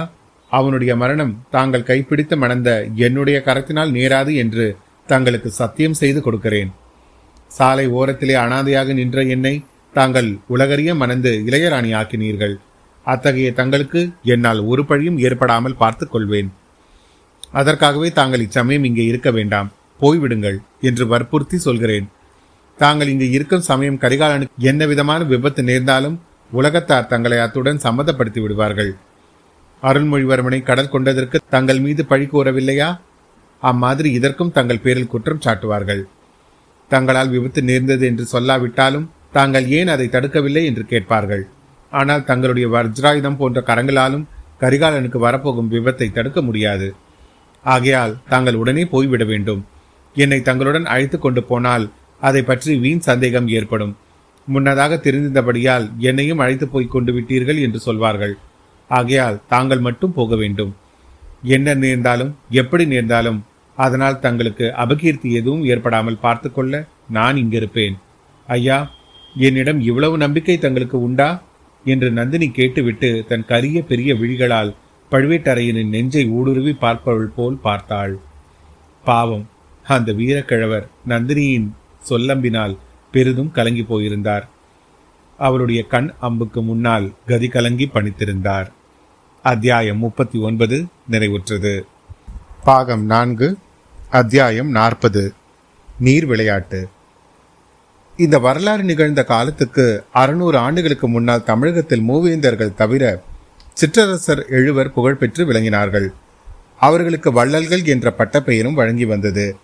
அவனுடைய 0.52 0.92
மரணம் 1.02 1.34
தாங்கள் 1.56 1.88
கைப்பிடித்து 1.90 2.36
மணந்த 2.38 2.70
என்னுடைய 3.08 3.40
கரத்தினால் 3.46 3.92
நேராது 3.98 4.34
என்று 4.44 4.68
தங்களுக்கு 5.10 5.50
சத்தியம் 5.62 6.00
செய்து 6.02 6.20
கொடுக்கிறேன். 6.22 6.72
சாலை 7.58 7.86
ஓரத்திலே 7.90 8.36
அனாதையாக 8.44 8.94
நின்ற 8.94 9.20
என்னை 9.36 9.54
தாங்கள் 9.96 10.30
உலகறிய 10.54 10.92
மணந்து 10.96 11.32
இளையராணி 11.48 11.92
ஆக்கினீர்கள் 12.00 12.56
அத்தகைய 13.06 13.50
தங்களுக்கு 13.60 14.02
என்னால் 14.34 14.60
ஒரு 14.72 14.82
பழியும் 14.90 15.20
ஏற்படாமல் 15.26 15.80
பார்த்துக் 15.82 16.12
கொள்வேன். 16.14 16.50
அதற்காகவே 17.52 18.10
தாங்கள் 18.12 18.44
இச்சமயம் 18.46 18.88
இங்கே 18.90 19.06
இருக்க 19.12 19.30
வேண்டாம். 19.32 19.70
போய்விடுங்கள் 20.02 20.58
என்று 20.82 21.08
வற்புறுத்தி 21.08 21.58
சொல்கிறேன். 21.58 22.08
தாங்கள் 22.78 23.12
இங்கு 23.14 23.28
இருக்கும் 23.38 23.68
சமயம் 23.70 24.02
கரிகாலனுக்கு 24.04 24.68
என்ன 24.72 24.86
விதமான 24.86 25.24
விபத்து 25.24 25.64
நேர்ந்தாலும் 25.64 26.18
உலகத்தார் 26.52 27.10
தங்களை 27.14 27.40
அத்துடன் 27.46 27.82
சம்மதப்படுத்தி 27.86 28.40
விடுவார்கள். 28.42 28.92
அருள்மொழிவர்மனை 29.84 30.60
கடல் 30.70 30.94
கொண்டதற்கு 30.94 31.38
தங்கள் 31.56 31.82
மீது 31.88 32.06
பழி 32.06 32.26
கூறவில்லையா 32.26 32.90
அம்மாதிரி 33.64 34.12
இதற்கும் 34.20 34.56
தங்கள் 34.58 34.84
பேரில் 34.86 35.12
குற்றம் 35.14 35.44
சாட்டுவார்கள். 35.46 36.02
தங்களால் 36.90 37.34
விபத்து 37.36 37.62
நேர்ந்தது 37.70 38.06
என்று 38.12 38.26
சொல்லாவிட்டாலும் 38.34 39.08
தாங்கள் 39.32 39.66
ஏன் 39.80 39.92
அதை 39.94 40.08
தடுக்கவில்லை 40.08 40.64
என்று 40.70 40.84
கேட்பார்கள். 40.92 41.44
ஆனால் 41.92 42.26
தங்களுடைய 42.30 42.68
வஜ்ராயுதம் 42.76 43.38
போன்ற 43.42 43.60
கரங்களாலும் 43.70 44.26
கரிகாலனுக்கு 44.62 45.20
வரப்போகும் 45.26 45.72
விபத்தை 45.74 46.08
தடுக்க 46.12 46.40
முடியாது. 46.42 46.88
ஆகையால் 47.66 48.14
தாங்கள் 48.30 48.60
உடனே 48.62 48.84
போய்விட 48.86 49.24
வேண்டும். 49.24 49.62
என்னை 50.16 50.40
தங்களுடன் 50.42 50.88
அழைத்து 50.94 51.18
கொண்டு 51.20 51.42
போனால் 51.44 51.86
அதை 52.22 52.42
பற்றி 52.44 52.74
வீண் 52.84 53.04
சந்தேகம் 53.10 53.48
ஏற்படும். 53.58 53.94
முன்னதாக 54.48 54.94
தெரிந்திருந்தபடியால் 54.96 55.86
என்னையும் 56.10 56.42
அழைத்து 56.44 56.68
போய் 56.68 56.94
கொண்டு 56.94 57.12
விட்டீர்கள் 57.16 57.60
என்று 57.66 57.80
சொல்வார்கள். 57.80 58.36
ஆகையால் 58.90 59.38
தாங்கள் 59.48 59.86
மட்டும் 59.88 60.16
போக 60.20 60.36
வேண்டும். 60.36 60.72
என்ன 61.56 61.74
நேர்ந்தாலும் 61.84 62.32
எப்படி 62.62 62.86
நேர்ந்தாலும் 62.94 63.40
அதனால் 63.80 64.20
தங்களுக்கு 64.20 64.66
அபகீர்த்தி 64.78 65.30
எதுவும் 65.32 65.66
ஏற்படாமல் 65.66 66.20
பார்த்து 66.20 66.48
கொள்ள 66.52 66.74
நான் 67.10 67.36
இங்கிருப்பேன். 67.36 67.96
ஐயா 68.48 68.78
என்னிடம் 69.36 69.80
இவ்வளவு 69.82 70.16
நம்பிக்கை 70.18 70.58
தங்களுக்கு 70.58 70.98
உண்டா? 71.02 71.30
என்று 71.86 72.08
நந்தினி 72.12 72.48
கேட்டுவிட்டு 72.52 73.10
தன் 73.28 73.46
கரிய 73.46 73.82
பெரிய 73.82 74.14
விழிகளால் 74.14 74.72
பழுவேட்டரையனின் 75.12 75.94
நெஞ்சை 75.96 76.24
ஊடுருவி 76.28 76.74
பார்ப்பவள் 76.82 77.36
போல் 77.36 77.58
பார்த்தாள். 77.58 78.14
பாவம் 79.06 79.46
அந்த 79.86 80.12
வீரக்கிழவர் 80.12 80.88
நந்தினியின் 81.08 81.70
சொல்லம்பினால் 82.10 82.74
பெரிதும் 83.14 83.52
கலங்கி 83.52 83.84
போயிருந்தார். 83.84 84.46
அவருடைய 85.40 85.82
கண் 85.84 86.10
அம்புக்கு 86.20 86.62
முன்னால் 86.62 87.08
கதி 87.26 87.48
கலங்கி 87.48 87.88
பணித்திருந்தார். 87.94 88.68
அத்தியாயம் 89.46 89.98
முப்பத்தி 89.98 90.38
ஒன்பது 90.40 90.78
நிறைவுற்றது. 91.12 91.74
பாகம் 92.64 93.06
நான்கு 93.06 93.48
அத்தியாயம் 94.12 94.70
நாற்பது. 94.70 95.34
நீர் 96.00 96.26
விளையாட்டு. 96.26 96.88
இந்த 98.18 98.40
வரலாறு 98.40 98.84
நிகழ்ந்த 98.84 99.24
காலத்துக்கு 99.24 100.04
அறுநூறு 100.12 100.58
ஆண்டுகளுக்கு 100.58 101.08
முன்னால் 101.08 101.44
தமிழகத்தில் 101.44 102.02
மூவேந்தர்கள் 102.02 102.74
தவிர 102.74 103.24
சிற்றரசர் 103.74 104.50
எழுவர் 104.50 104.94
புகழ்பெற்று 104.94 105.46
விளங்கினார்கள். 105.46 106.08
அவர்களுக்கு 106.80 107.32
வள்ளல்கள் 107.32 107.84
என்ற 107.84 108.14
பட்டப்பெயரும் 108.18 108.74
வழங்கி 108.74 109.06
வந்தது. 109.06 109.56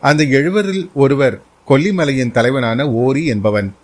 அந்த 0.00 0.24
எழுவரில் 0.24 0.92
ஒருவர் 0.94 1.42
கொல்லிமலையின் 1.68 2.30
தலைவனான 2.30 2.90
ஓரி 2.90 3.24
என்பவன். 3.24 3.74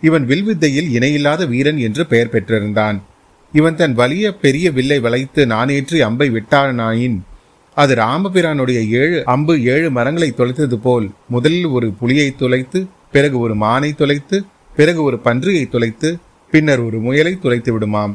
இவன் 0.00 0.26
வில்வித்தையில் 0.26 0.90
இணையில்லாத 0.90 1.46
வீரன் 1.46 1.78
என்று 1.78 2.06
பெயர் 2.06 2.32
பெற்றிருந்தான். 2.32 3.00
இவன் 3.52 3.76
தன் 3.76 3.94
வலிய 3.94 4.38
பெரிய 4.40 4.70
வில்லை 4.70 5.00
வளைத்து 5.00 5.46
நானேற்றி 5.46 6.00
அம்பை 6.00 6.30
விட்டானாயின் 6.30 7.20
அது 7.76 7.92
ராமபிரானுடைய 7.94 8.80
ஏழு 9.02 9.18
அம்பு 9.24 9.54
ஏழு 9.74 9.90
மரங்களை 9.90 10.28
தொலைத்தது 10.36 10.76
போல் 10.86 11.06
முதலில் 11.28 11.68
ஒரு 11.76 11.86
புலியை 12.00 12.34
தொலைத்து 12.42 12.80
பிறகு 13.14 13.38
ஒரு 13.38 13.54
மானை 13.54 13.90
தொலைத்து 13.94 14.36
பிறகு 14.76 15.02
ஒரு 15.02 15.16
பன்றியை 15.24 15.64
தொலைத்து 15.68 16.10
பின்னர் 16.52 16.82
ஒரு 16.84 16.98
முயலை 16.98 17.32
துளைத்து 17.42 17.70
விடுமாம். 17.74 18.12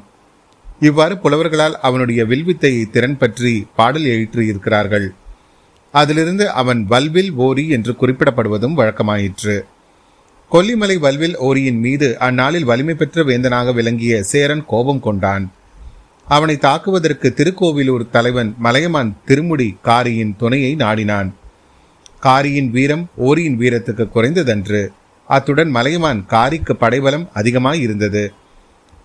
இவ்வாறு 0.80 1.16
புலவர்களால் 1.16 1.76
அவனுடைய 1.88 2.22
வில்வித்தையை 2.26 2.84
திறன் 2.90 3.18
பற்றி 3.18 3.54
பாடல் 3.76 4.08
எழுற்றியிருக்கிறார்கள் 4.14 5.08
அதிலிருந்து 5.94 6.46
அவன் 6.62 6.82
வல்வில் 6.86 7.32
ஓரி 7.46 7.66
என்று 7.76 7.94
குறிப்பிடப்படுவதும் 8.02 8.78
வழக்கமாயிற்று. 8.80 9.56
கொல்லிமலை 10.52 10.98
வல்வில் 11.06 11.38
ஓரியின் 11.48 11.80
மீது 11.86 12.08
அந்நாளில் 12.20 12.68
வலிமை 12.72 12.96
பெற்ற 12.96 13.24
வேந்தனாக 13.24 13.74
விளங்கிய 13.74 14.24
சேரன் 14.24 14.64
கோபம் 14.66 15.00
கொண்டான். 15.00 15.46
அவனை 16.28 16.58
தாக்குவதற்கு 16.58 17.34
திருக்கோவிலூர் 17.34 18.10
தலைவன் 18.10 18.56
மலையமான் 18.58 19.18
திருமுடி 19.26 19.78
காரியின் 19.82 20.36
துணையை 20.38 20.76
நாடினான். 20.76 21.34
காரியின் 22.20 22.72
வீரம் 22.72 23.10
ஓரியின் 23.16 23.58
வீரத்துக்கு 23.58 24.10
குறைந்ததன்று. 24.10 24.88
அத்துடன் 25.28 25.70
மலையமான் 25.70 26.26
காரிக்கு 26.30 26.76
படைபலம் 26.76 27.30
அதிகமாய் 27.34 27.82
இருந்தது. 27.82 28.34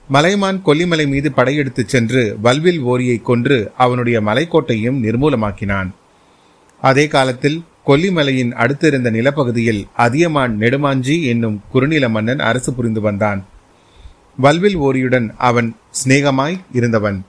மலையமான் 0.09 0.63
கொல்லிமலை 0.67 1.07
மீது 1.07 1.33
படையெடுத்துச் 1.33 1.89
சென்று 1.89 2.39
வல்வில் 2.41 2.81
ஓரியை 2.81 3.19
கொன்று 3.19 3.73
அவனுடைய 3.77 4.21
மலைக்கோட்டையும் 4.21 5.03
நிர்மூலமாக்கினான். 5.03 5.91
அதே 6.81 7.07
காலத்தில் 7.07 7.65
கொல்லிமலையின் 7.87 8.53
அடுத்திருந்த 8.53 9.11
நிலப்பகுதியில் 9.11 9.87
அதியமான் 9.97 10.59
நெடுமாஞ்சி 10.59 11.23
என்னும் 11.23 11.63
குறுநில 11.71 12.09
மன்னன் 12.09 12.39
அரசு 12.39 12.75
புரிந்து 12.75 13.01
வந்தான். 13.01 13.45
வல்வில் 14.39 14.77
ஓரியுடன் 14.77 15.27
அவன் 15.37 15.77
சிநேகமாய் 15.99 16.57
இருந்தவன். 16.73 17.25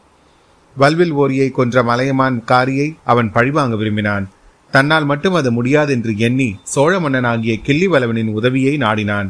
வல்வில் 0.78 1.12
ஓரியை 1.12 1.50
கொன்ற 1.52 1.84
மலையமான் 1.84 2.44
காரியை 2.44 2.96
அவன் 3.04 3.32
பழிவாங்க 3.32 3.76
விரும்பினான். 3.76 4.30
தன்னால் 4.72 5.06
மட்டும் 5.06 5.34
அது 5.34 5.50
முடியாதென்று 5.52 6.18
எண்ணி 6.18 6.56
சோழ 6.64 7.00
மன்னனாகிய 7.00 7.58
கிள்ளிவளவனின் 7.68 8.32
உதவியை 8.32 8.78
நாடினான். 8.78 9.30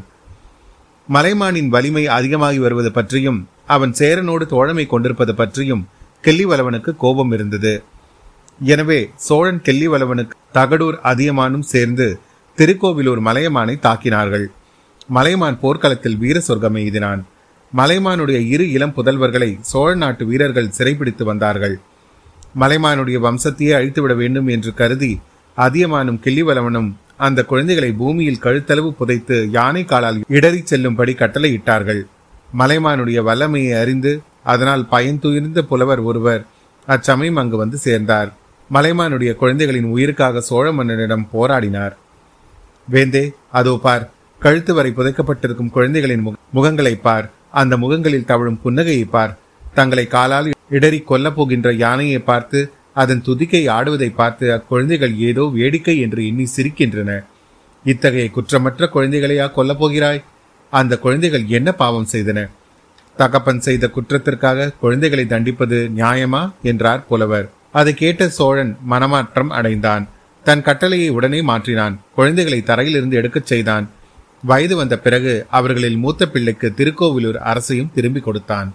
மலைமானின் 1.10 1.70
வலிமை 1.70 2.08
அதிகமாகி 2.08 2.60
வருவது 2.60 2.92
பற்றியும் 2.92 3.48
அவன் 3.66 3.94
சேரனோடு 4.00 4.46
தோழமை 4.46 4.86
கொண்டிருப்பது 4.86 5.36
பற்றியும் 5.36 5.88
கிள்ளிவளவனுக்கு 6.24 6.96
கோபம் 6.96 7.32
இருந்தது. 7.32 7.84
எனவே 8.60 9.10
சோழன் 9.16 9.62
கெல்லிவளவனுக்கு 9.62 10.36
தகடூர் 10.54 10.98
அதியமானும் 11.12 11.68
சேர்ந்து 11.74 12.20
திருக்கோவிலூர் 12.58 13.22
மலையமானை 13.22 13.76
தாக்கினார்கள். 13.82 14.46
மலையமான் 15.08 15.60
போர்க்களத்தில் 15.60 16.18
வீர 16.18 16.40
சொர்க்கம் 16.40 16.76
எய்தினான். 16.76 17.22
மலைமானுடைய 17.78 18.40
இரு 18.54 18.66
இளம் 18.72 18.96
புதல்வர்களை 18.98 19.48
சோழ 19.70 19.92
நாட்டு 19.96 20.24
வீரர்கள் 20.26 20.74
சிறைப்பிடித்து 20.78 21.24
வந்தார்கள். 21.30 21.76
மலைமானுடைய 22.62 23.18
வம்சத்தையே 23.26 23.74
அழித்துவிட 23.78 24.14
வேண்டும் 24.20 24.50
என்று 24.56 24.72
கருதி 24.74 25.12
அதியமானும் 25.58 26.20
கிள்ளிவளவனும் 26.26 26.90
அந்த 27.26 27.40
குழந்தைகளை 27.52 27.90
பூமியில் 28.02 28.44
கழுத்தளவு 28.46 28.90
புதைத்து 29.00 29.38
யானை 29.58 29.84
காலால் 29.86 30.22
இடறி 30.38 30.62
செல்லும்படி 30.72 31.14
கட்டளையிட்டார்கள். 31.22 32.02
மலைமானுடைய 32.60 33.20
வல்லமையை 33.30 33.74
அறிந்து 33.82 34.14
அதனால் 34.54 34.88
பயந்துயிர்ந்த 34.92 35.60
புலவர் 35.72 36.02
ஒருவர் 36.10 36.42
அச்சமயம் 36.88 37.40
அங்கு 37.42 37.58
வந்து 37.58 37.78
சேர்ந்தார். 37.88 38.30
மலைமானுடைய 38.70 39.32
குழந்தைகளின் 39.42 39.92
உயிருக்காக 39.94 40.42
சோழ 40.50 40.66
மன்னனிடம் 40.72 41.30
போராடினார். 41.34 41.94
வேந்தே 42.94 43.26
அதோ 43.60 43.74
பார் 43.84 44.06
கழுத்து 44.42 44.74
வரை 44.74 44.92
புதைக்கப்பட்டிருக்கும் 44.98 45.74
குழந்தைகளின் 45.78 46.26
முகங்களை 46.58 46.96
பார். 47.08 47.28
அந்த 47.54 47.78
முகங்களில் 47.78 48.26
தவழும் 48.26 48.60
புன்னகையை 48.66 49.06
பார். 49.10 49.38
தங்களை 49.74 50.06
காலால் 50.08 50.52
இடறி 50.70 51.04
கொல்லப் 51.10 51.36
போகின்ற 51.36 51.74
யானையை 51.74 52.20
பார்த்து 52.20 52.60
அதன் 52.94 53.22
துதிக்கை 53.22 53.62
ஆடுவதை 53.68 54.10
பார்த்து 54.14 54.46
அக்குழந்தைகள் 54.54 55.18
ஏதோ 55.18 55.44
வேடிக்கை 55.54 56.00
என்று 56.00 56.28
எண்ணி 56.28 56.48
சிரிக்கின்றன. 56.56 57.12
இத்தகைய 57.84 58.30
குற்றமற்ற 58.30 58.90
குழந்தைகளையா 58.94 59.48
கொல்லப் 59.58 59.80
போகிறாய்? 59.80 60.24
அந்த 60.70 60.98
குழந்தைகள் 60.98 61.44
என்ன 61.48 61.72
பாவம் 61.72 62.08
செய்தன? 62.12 62.50
தகப்பன் 63.18 63.60
செய்த 63.60 63.90
குற்றத்திற்காக 63.90 64.74
குழந்தைகளை 64.80 65.26
தண்டிப்பது 65.26 65.90
நியாயமா? 65.96 66.52
என்றார் 66.64 67.08
புலவர். 67.08 67.50
அதை 67.72 67.94
கேட்ட 67.94 68.30
சோழன் 68.30 68.78
மனமாற்றம் 68.90 69.50
அடைந்தான். 69.50 70.08
தன் 70.44 70.62
கட்டளையை 70.62 71.10
உடனே 71.10 71.42
மாற்றினான். 71.42 71.98
குழந்தைகளை 72.16 72.62
தரையிலிருந்து 72.62 73.16
எடுக்கச் 73.16 73.46
செய்தான். 73.46 73.90
வயது 74.44 74.76
வந்த 74.76 74.96
பிறகு 74.98 75.34
அவர்களில் 75.50 75.98
மூத்த 75.98 76.28
பிள்ளைக்கு 76.28 76.74
திருக்கோவிலூர் 76.78 77.38
அரசையும் 77.52 77.92
திரும்பி 77.94 78.20
கொடுத்தான். 78.20 78.70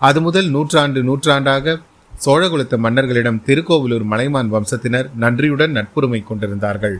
அது 0.00 0.20
முதல் 0.20 0.48
நூற்றாண்டு 0.48 1.00
நூற்றாண்டாக 1.02 1.76
சோழகுலத்து 2.24 2.76
மன்னர்களிடம் 2.84 3.42
திருக்கோவிலூர் 3.46 4.04
மலைமான் 4.12 4.52
வம்சத்தினர் 4.52 5.08
நன்றியுடன் 5.14 5.72
நட்புரிமை 5.72 6.20
கொண்டிருந்தார்கள். 6.24 6.96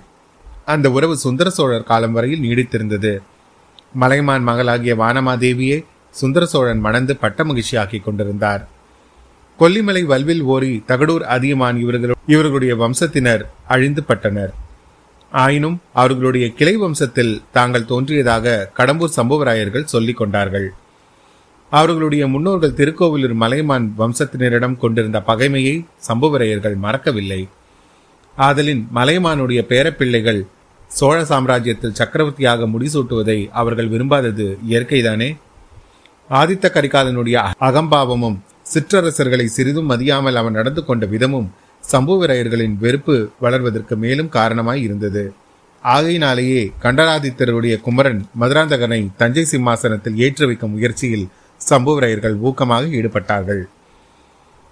அந்த 0.64 0.90
உறவு 0.90 1.16
சுந்தர 1.16 1.50
சோழர் 1.50 1.88
காலம் 1.90 2.12
வரையில் 2.12 2.42
நீடித்திருந்தது. 2.42 3.18
மலைமான் 3.94 4.42
மகளாகிய 4.42 4.94
வானமாதேவியே 4.94 5.78
சுந்தர 6.10 6.46
சோழன் 6.46 6.78
மணந்து 6.78 7.16
பட்ட 7.16 7.44
மகிழ்ச்சியாக்கி 7.44 7.98
கொண்டிருந்தார். 8.02 8.68
கொல்லிமலை 9.60 10.02
வல்வில் 10.04 10.42
ஓரி 10.42 10.82
தகடூர் 10.88 11.24
அதியமான் 11.36 11.78
இவர்கள் 11.80 12.14
இவர்களுடைய 12.26 12.74
வம்சத்தினர் 12.76 13.42
அழிந்து 13.68 14.02
பட்டனர். 14.08 14.52
ஆயினும் 15.30 15.80
அவர்களுடைய 15.92 16.52
கிளை 16.52 16.78
வம்சத்தில் 16.78 17.42
தாங்கள் 17.52 17.84
தோன்றியதாக 17.84 18.70
கடம்பூர் 18.76 19.16
சம்புவராயர்கள் 19.16 19.84
சொல்லிக் 19.84 20.16
கொண்டார்கள். 20.16 20.72
அவர்களுடைய 21.70 22.26
முன்னோர்கள் 22.26 22.75
திருக்கோவிலூர் 22.75 23.34
மலைமான் 23.34 23.94
வம்சத்தினரிடம் 23.99 24.76
கொண்டிருந்த 24.76 25.22
பகைமையை 25.26 25.87
சம்புவரையர்கள் 26.08 26.76
மறக்கவில்லை. 26.76 27.49
ஆதலின் 28.37 28.87
மலைமானுடைய 28.94 29.60
பேரப்பிள்ளைகள் 29.68 30.46
சோழ 30.87 31.22
சாம்ராஜ்யத்தில் 31.22 31.92
சக்கரவர்த்தியாக 31.92 32.66
முடிசூட்டுவதை 32.66 33.49
அவர்கள் 33.50 33.88
விரும்பாதது 33.88 34.58
இயற்கைதானே? 34.68 35.37
ஆதித்த 36.30 36.66
கரிகாலனுடைய 36.72 37.52
அகம்பாவமும் 37.60 38.38
சிற்றரசர்களை 38.75 39.44
சிறிதும் 39.44 39.90
மதியாமல் 39.90 40.32
அவன் 40.32 40.52
நடந்து 40.52 40.84
கொண்ட 40.84 41.06
விதமும் 41.06 41.49
சம்புவரையர்களின் 41.84 42.76
வெறுப்பு 42.82 43.16
வளர்வதற்கு 43.44 43.94
மேலும் 44.04 44.30
காரணமாய் 44.38 44.82
இருந்தது. 44.87 45.25
ஆகையினாலேயே 45.82 46.62
கண்டராதித்தருடைய 46.82 47.75
குமரன் 47.84 48.20
மதுராந்தகனை 48.40 49.00
தஞ்சை 49.20 49.44
சிம்மாசனத்தில் 49.52 50.18
ஏற்றி 50.26 50.44
வைக்கும் 50.49 50.75
முயற்சியில் 50.76 51.26
சம்புவரையர்கள் 51.60 52.37
ஊக்கமாக 52.49 52.90
ஈடுபட்டார்கள். 52.99 53.62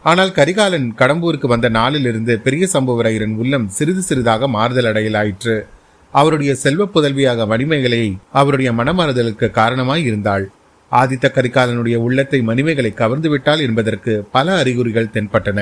ஆனால் 0.04 0.34
கரிகாலன் 0.38 0.86
கடம்பூருக்கு 1.00 1.46
வந்த 1.52 1.68
நாளிலிருந்து 1.78 2.34
பெரிய 2.44 2.64
சம்புவரையரின் 2.74 3.34
உள்ளம் 3.42 3.66
சிறிது 3.78 4.02
சிறிதாக 4.08 4.48
மாறுதல் 4.56 4.88
அடையலாயிற்று. 4.90 5.56
அவருடைய 6.14 6.52
செல்வ 6.64 6.82
புதல்வியாக 6.94 7.46
மணிமேகலை 7.46 8.04
அவருடைய 8.40 8.70
மனமாறுதலுக்கு 8.72 9.46
காரணமாய் 9.58 10.06
இருந்தாள். 10.10 10.46
ஆதித்த 10.92 11.26
கரிகாலனுடைய 11.36 11.96
உள்ளத்தை 12.06 12.38
மணிமேகலை 12.50 12.92
கவர்ந்து 13.00 13.28
விட்டாள் 13.32 13.64
என்பதற்கு 13.66 14.12
பல 14.36 14.56
அறிகுறிகள் 14.62 15.12
தென்பட்டன. 15.16 15.60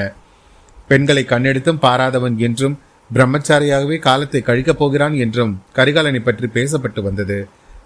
பெண்களை 0.90 1.23
கண்ணெடுத்தும் 1.25 1.83
பாராதவன் 1.85 2.37
என்றும் 2.47 2.76
பிரம்மச்சாரியாகவே 3.11 3.97
காலத்தை 3.99 4.40
கழிக்கப் 4.43 4.78
போகிறான் 4.78 5.14
என்றும் 5.25 5.52
கரிகாலனை 5.75 6.21
பற்றி 6.23 6.47
பேசப்பட்டு 6.57 7.00
வந்தது. 7.02 7.38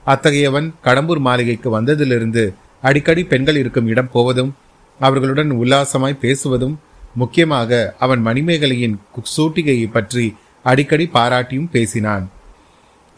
அத்தகையவன் 0.07 0.69
கடம்பூர் 0.85 1.23
மாளிகைக்கு 1.27 1.69
வந்ததிலிருந்து 1.77 2.45
அடிக்கடி 2.83 3.23
பெண்கள் 3.25 3.59
இருக்கும் 3.63 3.87
இடம் 3.87 4.11
போவதும் 4.13 4.53
அவர்களுடன் 5.01 5.51
உல்லாசமாய் 5.63 6.23
பேசுவதும் 6.23 6.77
முக்கியமாக 7.15 7.81
அவன் 7.99 8.21
மணிமேகலையின் 8.27 8.97
சூட்டிகையை 9.37 9.87
பற்றி 9.91 10.27
அடிக்கடி 10.65 11.07
பாராட்டியும் 11.15 11.73
பேசினான். 11.73 12.25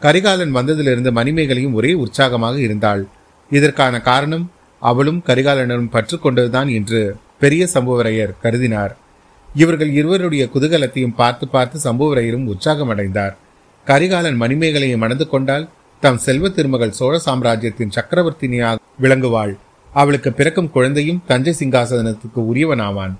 கரிகாலன் 0.01 0.55
வந்ததிலிருந்து 0.55 1.11
மணிமேகலையும் 1.11 1.77
ஒரே 1.79 1.91
உற்சாகமாக 2.03 2.55
இருந்தாள். 2.59 3.03
இதற்கான 3.51 3.95
காரணம் 4.01 4.45
அவளும் 4.81 5.19
கரிகாலனும் 5.27 5.91
பற்று 5.95 6.17
கொண்டதுதான் 6.17 6.69
என்று 6.77 7.01
பெரிய 7.39 7.63
சம்புவரையர் 7.73 8.37
கருதினார். 8.43 8.93
இவர்கள் 9.55 9.91
இருவருடைய 9.91 10.43
குதூகலத்தையும் 10.53 11.15
பார்த்து 11.15 11.45
பார்த்து 11.47 11.77
சம்புவரையரும் 11.83 12.45
உற்சாகம் 12.45 12.89
அடைந்தார் 12.89 13.35
கரிகாலன் 13.87 14.39
மணிமேகலையை 14.41 14.97
மணந்து 14.97 15.25
கொண்டால் 15.29 15.65
தம் 16.03 16.17
செல்வ 16.17 16.49
திருமகள் 16.49 16.97
சோழ 16.99 17.13
சாம்ராஜ்யத்தின் 17.17 17.93
சக்கரவர்த்தினியாக 17.95 18.81
விளங்குவாள். 19.01 19.53
அவளுக்கு 19.93 20.29
பிறக்கும் 20.33 20.71
குழந்தையும் 20.71 21.21
தஞ்சை 21.25 21.53
சிங்காசனத்துக்கு 21.59 22.39
உரியவனாவான். 22.51 23.13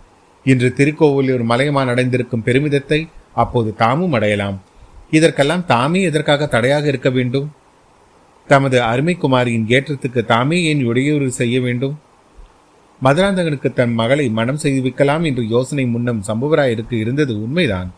இன்று 0.45 0.69
திருக்கோவிலூர் 0.77 1.43
மலையமான் 1.43 1.87
அடைந்திருக்கும் 1.87 2.45
பெருமிதத்தை 2.45 2.99
அப்போது 3.33 3.69
தாமும் 3.75 4.13
அடையலாம். 4.13 4.57
இதற்கெல்லாம் 5.11 5.65
தாமே 5.65 6.01
எதற்காக 6.01 6.45
தடையாக 6.45 6.87
இருக்க 6.87 7.09
வேண்டும்? 7.09 7.47
தமது 8.47 8.77
அருமை 8.81 9.15
குமாரியின் 9.15 9.67
ஏற்றத்துக்கு 9.67 10.21
தாமே 10.25 10.57
ஏன் 10.63 10.81
இடையூறு 10.87 11.31
செய்ய 11.31 11.57
வேண்டும்? 11.61 11.95
மதுராந்தகனுக்கு 13.01 13.73
தன் 13.73 13.93
மகளை 13.93 14.29
மனம் 14.29 14.57
செய்து 14.57 14.81
வைக்கலாம் 14.81 15.23
என்று 15.23 15.47
யோசனை 15.47 15.85
முன்னம் 15.85 16.21
சம்புவராயருக்கு 16.27 16.93
இருந்தது 16.93 17.41
உண்மைதான். 17.41 17.89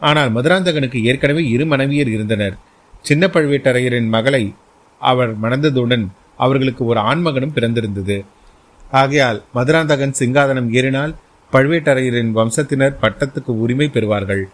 ஆனால் 0.00 0.30
மதுராந்தகனுக்கு 0.32 1.02
ஏற்கனவே 1.02 1.48
இரு 1.48 1.64
மனைவியர் 1.64 2.10
இருந்தனர். 2.14 2.56
சின்ன 3.02 3.26
பழுவேட்டரையரின் 3.26 4.08
மகளை 4.08 4.54
அவர் 4.98 5.40
மணந்ததுடன் 5.40 6.06
அவர்களுக்கு 6.36 6.84
ஒரு 6.84 7.00
ஆண்மகனும் 7.00 7.54
பிறந்திருந்தது. 7.54 8.24
ஆகையால் 8.90 9.44
மதுராந்தகன் 9.54 10.14
சிங்காதனம் 10.18 10.70
ஏறினால் 10.70 11.14
பழுவேட்டரையரின் 11.52 12.32
வம்சத்தினர் 12.34 13.00
பட்டத்துக்கு 13.02 13.52
உரிமை 13.64 13.88
பெறுவார்கள். 13.88 14.44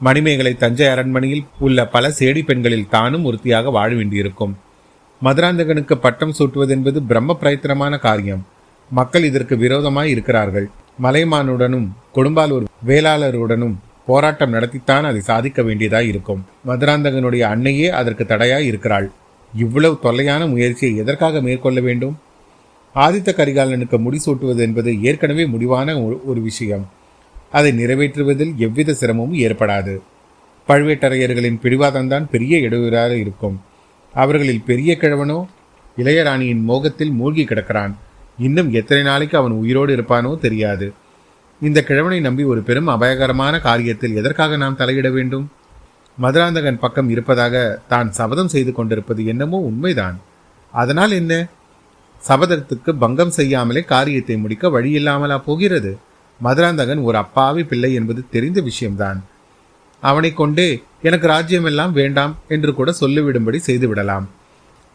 மணிமேகலை 0.00 0.54
தஞ்சை 0.54 0.86
அரண்மனையில் 0.86 1.44
உள்ள 1.58 1.86
பல 1.86 2.08
சேடி 2.18 2.42
பெண்களில் 2.44 2.88
தானும் 2.88 3.24
ஒருத்தியாக 3.24 3.70
வாழ 3.70 3.94
வேண்டியிருக்கும். 3.94 4.54
மதுராந்தகனுக்கு 5.22 5.94
பட்டம் 5.96 6.34
சூட்டுவதென்பது 6.38 6.98
பிரம்ம 7.10 7.36
பிரயத்தனமான 7.40 7.98
காரியம். 7.98 8.42
மக்கள் 8.96 9.24
இதற்கு 9.24 9.56
விரோதமாய் 9.56 10.10
இருக்கிறார்கள். 10.10 10.70
மலைமானுடனும் 11.02 11.86
கொடும்பாலூர் 12.14 12.64
வேளாளருடனும் 12.86 13.74
போராட்டம் 14.06 14.52
நடத்தித்தான் 14.52 15.04
அதை 15.04 15.20
சாதிக்க 15.20 15.62
வேண்டியதாய் 15.62 16.06
இருக்கும். 16.06 16.44
மதுராந்தகனுடைய 16.66 17.40
அன்னையே 17.40 17.88
அதற்கு 17.90 18.26
தடையாய் 18.26 18.66
இருக்கிறாள். 18.66 19.10
இவ்வளவு 19.54 19.98
தொல்லையான 20.02 20.46
முயற்சியை 20.46 20.96
எதற்காக 20.96 21.40
மேற்கொள்ள 21.40 21.80
வேண்டும்? 21.80 22.18
ஆதித்த 22.94 23.30
கரிகாலனுக்கு 23.34 23.98
முடிசூட்டுவது 23.98 24.58
என்பது 24.58 25.02
ஏற்கனவே 25.02 25.46
முடிவான 25.46 26.02
ஒரு 26.02 26.40
விஷயம். 26.40 26.88
அதை 27.50 27.72
நிறைவேற்றுவதில் 27.72 28.54
எவ்வித 28.56 28.92
சிரமமும் 28.92 29.38
ஏற்படாது. 29.38 30.00
பழுவேட்டரையர்களின் 30.68 31.60
பிடிவாதம்தான் 31.62 32.30
பெரிய 32.30 32.58
இடையூறாக 32.58 33.16
இருக்கும். 33.16 33.60
அவர்களில் 34.14 34.66
பெரிய 34.66 34.96
கிழவனோ 35.00 35.46
இளையராணியின் 35.96 36.62
மோகத்தில் 36.62 37.10
மூழ்கி 37.10 37.44
கிடக்கிறான். 37.44 37.94
இன்னும் 38.38 38.72
எத்தனை 38.72 39.02
நாளைக்கு 39.02 39.38
அவன் 39.38 39.52
உயிரோடு 39.52 39.96
இருப்பானோ 39.96 40.38
தெரியாது. 40.38 40.92
இந்த 41.60 41.82
கிழவனை 41.82 42.20
நம்பி 42.20 42.44
ஒரு 42.44 42.62
பெரும் 42.62 42.86
அபாயகரமான 42.86 43.58
காரியத்தில் 43.58 44.14
எதற்காக 44.14 44.56
நாம் 44.56 44.76
தலையிட 44.76 45.12
வேண்டும்? 45.12 45.50
மதுராந்தகன் 46.18 46.78
பக்கம் 46.78 47.08
இருப்பதாக 47.08 47.80
தான் 47.88 48.12
சபதம் 48.12 48.48
செய்து 48.48 48.72
கொண்டிருப்பது 48.72 49.24
என்னமோ 49.24 49.58
உண்மைதான். 49.58 50.20
அதனால் 50.70 51.10
என்ன? 51.10 51.48
சபதத்துக்கு 52.28 52.90
பங்கம் 52.92 53.30
செய்யாமலே 53.30 53.82
காரியத்தை 53.84 54.36
முடிக்க 54.36 54.68
வழியில்லாமலா 54.68 55.36
போகிறது? 55.44 55.98
மதுராந்தகன் 56.40 57.02
ஒரு 57.02 57.16
அப்பாவி 57.16 57.62
பிள்ளை 57.64 57.94
என்பது 57.94 58.28
தெரிந்த 58.30 58.60
விஷயம்தான். 58.60 59.24
அவனை 60.00 60.32
கொண்டே 60.32 60.82
எனக்கு 61.02 61.26
ராஜ்யமெல்லாம் 61.28 61.92
வேண்டாம் 61.92 62.38
என்று 62.48 62.74
கூட 62.74 62.94
சொல்லிவிடும்படி 63.00 63.58
செய்துவிடலாம். 63.66 64.26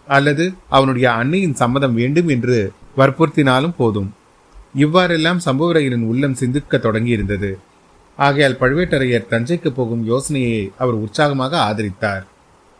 அல்லது 0.07 0.53
அவனுடைய 0.69 1.11
அன்னையின் 1.11 1.53
சம்மதம் 1.53 1.93
வேண்டும் 1.93 2.27
என்று 2.27 2.73
வற்புறுத்தினாலும் 2.97 3.75
போதும். 3.77 4.09
இவ்வாறெல்லாம் 4.83 5.39
சம்புவரையரின் 5.45 6.07
உள்ளம் 6.11 6.39
சிந்திக்க 6.41 6.77
தொடங்கியிருந்தது. 6.77 7.51
ஆகையால் 8.17 8.59
பழுவேட்டரையர் 8.61 9.29
தஞ்சைக்கு 9.31 9.69
போகும் 9.71 10.03
யோசனையை 10.11 10.71
அவர் 10.77 10.97
உற்சாகமாக 11.03 11.53
ஆதரித்தார். 11.69 12.23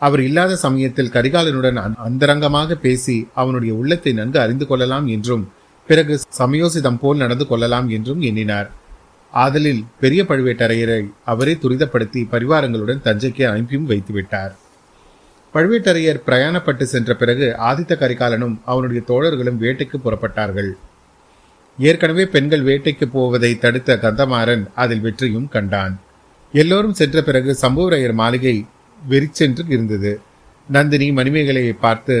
அவர் 0.02 0.22
இல்லாத 0.26 0.52
சமயத்தில் 0.56 1.12
கரிகாலனுடன் 1.14 1.78
அந்தரங்கமாக 2.06 2.76
பேசி 2.84 3.16
அவனுடைய 3.34 3.72
உள்ளத்தை 3.74 4.12
நன்கு 4.12 4.38
அறிந்து 4.40 4.66
கொள்ளலாம் 4.66 5.06
என்றும் 5.06 5.44
பிறகு 5.88 6.14
சமயோசிதம் 6.40 7.00
போல் 7.02 7.22
நடந்து 7.24 7.46
கொள்ளலாம் 7.46 7.88
என்றும் 7.96 8.20
எண்ணினார். 8.28 8.68
ஆதலில் 9.32 9.82
பெரிய 10.02 10.20
பழுவேட்டரையரை 10.28 11.00
அவரே 11.24 11.54
துரிதப்படுத்தி 11.62 12.20
பரிவாரங்களுடன் 12.34 13.04
தஞ்சைக்கு 13.04 13.44
அனுப்பியும் 13.50 13.88
வைத்துவிட்டார். 13.90 14.52
பழுவேட்டரையர் 15.58 16.18
பிரயாணப்பட்டு 16.26 16.82
சென்ற 16.82 17.14
பிறகு 17.14 17.46
ஆதித்த 17.68 17.92
கரிகாலனும் 18.00 18.52
அவனுடைய 18.64 19.00
தோழர்களும் 19.08 19.58
வேட்டைக்கு 19.62 19.96
புறப்பட்டார்கள். 20.04 20.68
ஏற்கனவே 21.78 22.24
பெண்கள் 22.26 22.62
வேட்டைக்கு 22.62 23.06
போவதை 23.12 23.50
தடுத்த 23.58 23.96
கந்தமாறன் 23.96 24.62
அதில் 24.74 25.00
வெற்றியும் 25.00 25.48
கண்டான். 25.48 25.94
எல்லோரும் 26.54 26.96
சென்ற 27.00 27.22
பிறகு 27.22 27.50
சம்புவரையர் 27.62 28.12
மாளிகை 28.12 28.54
வெறிச்சென்று 29.02 29.64
இருந்தது. 29.68 30.20
நந்தினி 30.68 31.08
மணிமேகலையை 31.10 31.74
பார்த்து 31.80 32.16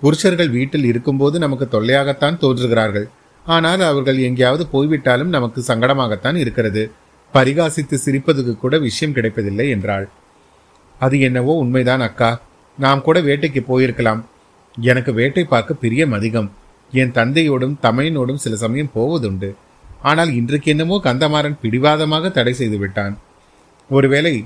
புருஷர்கள் 0.00 0.50
வீட்டில் 0.50 0.84
இருக்கும்போது 0.84 1.38
நமக்கு 1.38 1.68
தொல்லையாகத்தான் 1.74 2.40
தோன்றுகிறார்கள். 2.44 3.06
ஆனால் 3.46 3.80
அவர்கள் 3.80 4.18
எங்கேயாவது 4.18 4.66
போய்விட்டாலும் 4.66 5.28
நமக்கு 5.28 5.62
சங்கடமாகத்தான் 5.68 6.34
இருக்கிறது. 6.34 6.84
பரிகாசித்து 7.34 7.98
சிரிப்பதுக்கு 8.04 8.54
கூட 8.56 8.78
விஷயம் 8.78 9.14
கிடைப்பதில்லை 9.14 9.68
என்றாள். 9.68 10.08
அது 10.98 11.20
என்னவோ 11.20 11.52
உண்மைதான் 11.54 12.00
அக்கா. 12.00 12.40
நாம் 12.78 13.02
கூட 13.02 13.20
வேட்டைக்கு 13.20 13.60
போயிருக்கலாம். 13.68 14.24
எனக்கு 14.74 15.12
வேட்டை 15.12 15.44
பார்க்க 15.44 15.74
பிரியம் 15.74 16.12
அதிகம். 16.12 16.52
என் 16.92 17.12
தந்தையோடும் 17.12 17.76
தமையனோடும் 17.82 18.42
சில 18.44 18.56
சமயம் 18.56 18.94
போவதுண்டு. 18.94 19.54
ஆனால் 20.02 20.32
இன்றைக்கு 20.32 20.70
என்னமோ 20.70 21.00
கந்தமாறன் 21.04 21.60
பிடிவாதமாக 21.62 22.30
தடை 22.30 22.52
செய்து 22.52 22.78
விட்டான். 22.78 23.18
ஒருவேளை 23.90 24.44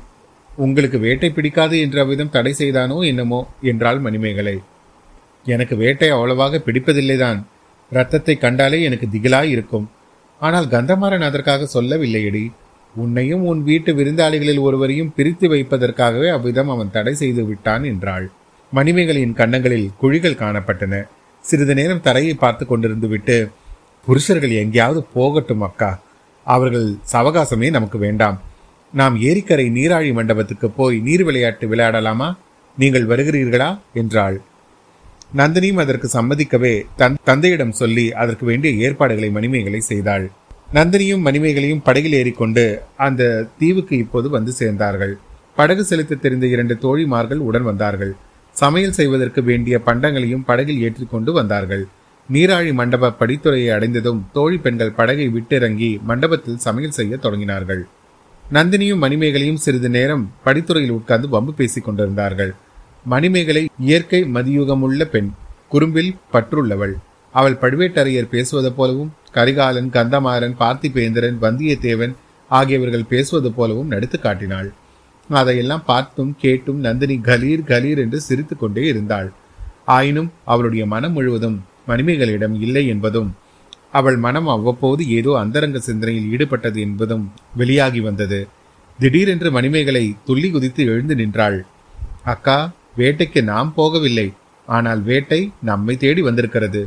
உங்களுக்கு 0.51 0.99
வேட்டை 0.99 1.31
பிடிக்காது 1.31 1.81
என்ற 1.81 2.05
விதம் 2.05 2.31
தடை 2.31 2.53
செய்தானோ 2.53 2.99
என்னமோ 3.01 3.49
என்றாள் 3.63 3.99
மணிமேகலை. 3.99 4.57
எனக்கு 5.45 5.77
வேட்டை 5.77 6.09
அவ்வளவாக 6.09 6.63
பிடிப்பதில்லைதான். 6.67 7.45
ரத்தத்தை 7.91 8.37
கண்டாலே 8.37 8.83
எனக்கு 8.83 9.07
திகிலாய் 9.07 9.45
இருக்கும். 9.45 9.91
ஆனால் 10.39 10.67
கந்தமாறன் 10.67 11.27
அதற்காக 11.29 11.69
சொல்லவில்லையடி. 11.75 12.51
உன்னையும் 12.97 13.45
உன் 13.45 13.63
வீட்டு 13.63 13.93
விருந்தாளிகளில் 13.93 14.61
ஒருவரையும் 14.61 15.13
பிரித்து 15.17 15.49
வைப்பதற்காகவே 15.49 16.29
அவ்விதம் 16.29 16.69
அவன் 16.69 16.91
தடை 16.91 17.15
செய்து 17.15 17.45
விட்டான் 17.45 17.85
என்றாள். 17.85 18.31
மணிமேகலையின் 18.75 19.33
கன்னங்களில் 19.33 19.91
குழிகள் 19.99 20.41
காணப்பட்டன. 20.41 21.09
சிறிது 21.41 21.75
நேரம் 21.75 22.01
தரையை 22.01 22.35
பார்த்து 22.35 22.67
கொண்டிருந்து 22.67 23.09
விட்டு 23.09 23.51
புருஷர்கள் 24.07 24.51
எங்கேயாவது 24.51 25.03
போகட்டும் 25.03 25.61
அக்கா. 25.61 26.01
அவர்கள் 26.45 26.95
சவகாசமே 27.13 27.71
நமக்கு 27.71 27.99
வேண்டாம். 27.99 28.41
நாம் 28.93 29.21
ஏரிக்கரை 29.21 29.67
நீராழி 29.71 30.13
மண்டபத்துக்கு 30.13 30.71
போய் 30.71 30.99
நீர் 30.99 31.25
விளையாட்டு 31.25 31.69
விளையாடலாமா? 31.69 32.37
நீங்கள் 32.79 33.07
வருகிறீர்களா? 33.07 33.79
என்றாள். 33.95 34.41
நந்தினியும் 35.37 35.81
அதற்கு 35.81 36.09
சம்மதிக்கவே 36.13 36.83
தன் 36.97 37.17
தந்தையிடம் 37.25 37.73
சொல்லி 37.73 38.13
அதற்கு 38.13 38.47
வேண்டிய 38.47 38.89
ஏற்பாடுகளை 38.89 39.31
மணிமேகலை 39.31 39.81
செய்தாள். 39.81 40.31
நந்தினியும் 40.75 41.23
மணிமேகலையும் 41.27 41.83
படகில் 41.85 42.13
ஏறிக்கொண்டு 42.13 42.83
அந்த 42.97 43.23
தீவுக்கு 43.59 43.97
இப்போது 43.97 44.29
வந்து 44.29 44.53
சேர்ந்தார்கள். 44.59 45.15
படகு 45.57 45.85
செலுத்த 45.85 46.15
தெரிந்த 46.15 46.47
இரண்டு 46.47 46.75
தோழிமார்கள் 46.75 47.41
உடன் 47.49 47.63
வந்தார்கள். 47.63 48.13
சமையல் 48.57 48.93
செய்வதற்கு 48.93 49.43
வேண்டிய 49.43 49.81
பண்டங்களையும் 49.87 50.45
படகில் 50.45 50.81
ஏற்றிக்கொண்டு 50.81 51.33
வந்தார்கள். 51.33 51.87
நீராழி 52.29 52.73
மண்டப 52.73 53.13
படித்துறையை 53.21 53.71
அடைந்ததும் 53.73 54.27
தோழி 54.33 54.59
பெண்கள் 54.59 54.93
படகை 54.93 55.29
விட்டிறங்கி 55.29 55.91
மண்டபத்தில் 56.03 56.63
சமையல் 56.67 56.97
செய்ய 56.99 57.19
தொடங்கினார்கள். 57.23 57.83
நந்தினியும் 58.53 59.03
மணிமேகலையும் 59.05 59.63
சிறிது 59.65 59.89
நேரம் 59.89 60.33
படித்துறையில் 60.45 60.97
உட்கார்ந்து 60.99 61.29
வம்பு 61.29 61.55
பேசிக் 61.55 61.85
கொண்டிருந்தார்கள். 61.85 62.55
மணிமேகலை 63.05 63.69
இயற்கை 63.81 64.23
மதியுகமுள்ள 64.25 65.05
பெண் 65.05 65.31
குறும்பில் 65.69 66.17
பற்றுள்ளவள். 66.33 66.95
அவள் 67.35 67.61
பழுவேட்டரையர் 67.61 68.33
பேசுவது 68.35 68.73
போலவும் 68.73 69.13
கரிகாலன் 69.39 69.91
கந்தமாறன் 69.97 70.55
பார்த்திபேந்திரன் 70.63 71.39
வந்தியத்தேவன் 71.45 72.15
ஆகியவர்கள் 72.51 73.11
பேசுவது 73.11 73.51
போலவும் 73.53 73.91
நடித்து 73.93 74.19
காட்டினாள். 74.19 74.69
அதையெல்லாம் 75.31 75.85
பார்த்தும் 75.91 76.31
கேட்டும் 76.43 76.79
நந்தினி 76.87 77.17
கலீர் 77.27 77.69
கலீர் 77.71 78.01
என்று 78.05 78.19
சிரித்துக்கொண்டே 78.29 78.85
இருந்தாள். 78.93 79.29
ஆயினும் 79.97 80.31
அவளுடைய 80.53 80.85
மனம் 80.95 81.15
முழுவதும் 81.17 81.59
மணிமேகலிடம் 81.91 82.57
இல்லை 82.67 82.85
என்பதும் 82.95 83.29
அவள் 83.99 84.19
மனம் 84.25 84.49
அவ்வப்போது 84.55 85.03
ஏதோ 85.19 85.31
அந்தரங்க 85.43 85.79
சிந்தனையில் 85.87 86.31
ஈடுபட்டது 86.33 86.79
என்பதும் 86.87 87.25
வெளியாகி 87.61 88.01
வந்தது. 88.01 88.41
திடீரென்று 88.99 89.49
மணிமேகலை 89.57 90.05
துள்ளி 90.27 90.49
குதித்து 90.51 90.83
எழுந்து 90.93 91.15
நின்றாள். 91.15 91.59
அக்கா 92.33 92.59
வேட்டைக்கு 92.99 93.41
நாம் 93.53 93.71
போகவில்லை. 93.77 94.29
ஆனால் 94.69 95.03
வேட்டை 95.03 95.41
நம்மை 95.69 95.95
தேடி 95.97 96.23
வந்திருக்கிறது. 96.29 96.83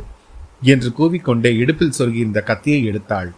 என்று 0.62 0.88
கூவிக்கொண்டே 0.98 1.50
இடுப்பில் 1.56 1.96
சொருகியிருந்த 1.98 2.40
கத்தியை 2.42 2.80
எடுத்தாள். 2.90 3.30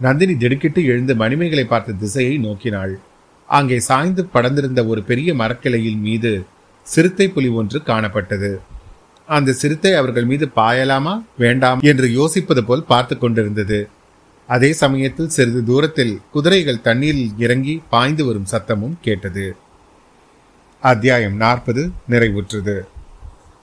நந்தினி 0.00 0.36
திடுக்கிட்டு 0.36 0.84
எழுந்து 0.84 1.14
மணிமேகலை 1.16 1.64
பார்த்த 1.64 1.92
திசையை 1.92 2.38
நோக்கினாள். 2.38 2.94
அங்கே 3.48 3.78
சாய்ந்து 3.78 4.28
படர்ந்திருந்த 4.34 4.86
ஒரு 4.86 5.02
பெரிய 5.02 5.34
மரக்கிளையில் 5.34 5.96
மீது 5.96 6.32
சிறுத்தை 6.86 7.28
புலி 7.28 7.48
ஒன்று 7.48 7.78
காணப்பட்டது. 7.86 8.58
அந்த 9.28 9.52
சிறுத்தை 9.52 9.94
அவர்கள் 9.94 10.24
மீது 10.24 10.46
பாயலாமா 10.56 11.14
வேண்டாம் 11.38 11.80
என்று 11.80 12.08
யோசிப்பது 12.08 12.62
போல் 12.64 12.84
பார்த்து 12.84 13.18
கொண்டிருந்தது. 13.18 13.88
அதே 14.48 14.72
சமயத்தில் 14.72 15.28
சிறிது 15.28 15.64
தூரத்தில் 15.64 16.20
குதிரைகள் 16.32 16.80
தண்ணீரில் 16.80 17.32
இறங்கி 17.38 17.82
பாய்ந்து 17.90 18.24
வரும் 18.24 18.50
சத்தமும் 18.50 18.94
கேட்டது. 19.00 19.56
அத்தியாயம் 20.80 21.36
நாற்பது 21.36 21.90
நிறைவுற்றது. 22.10 22.76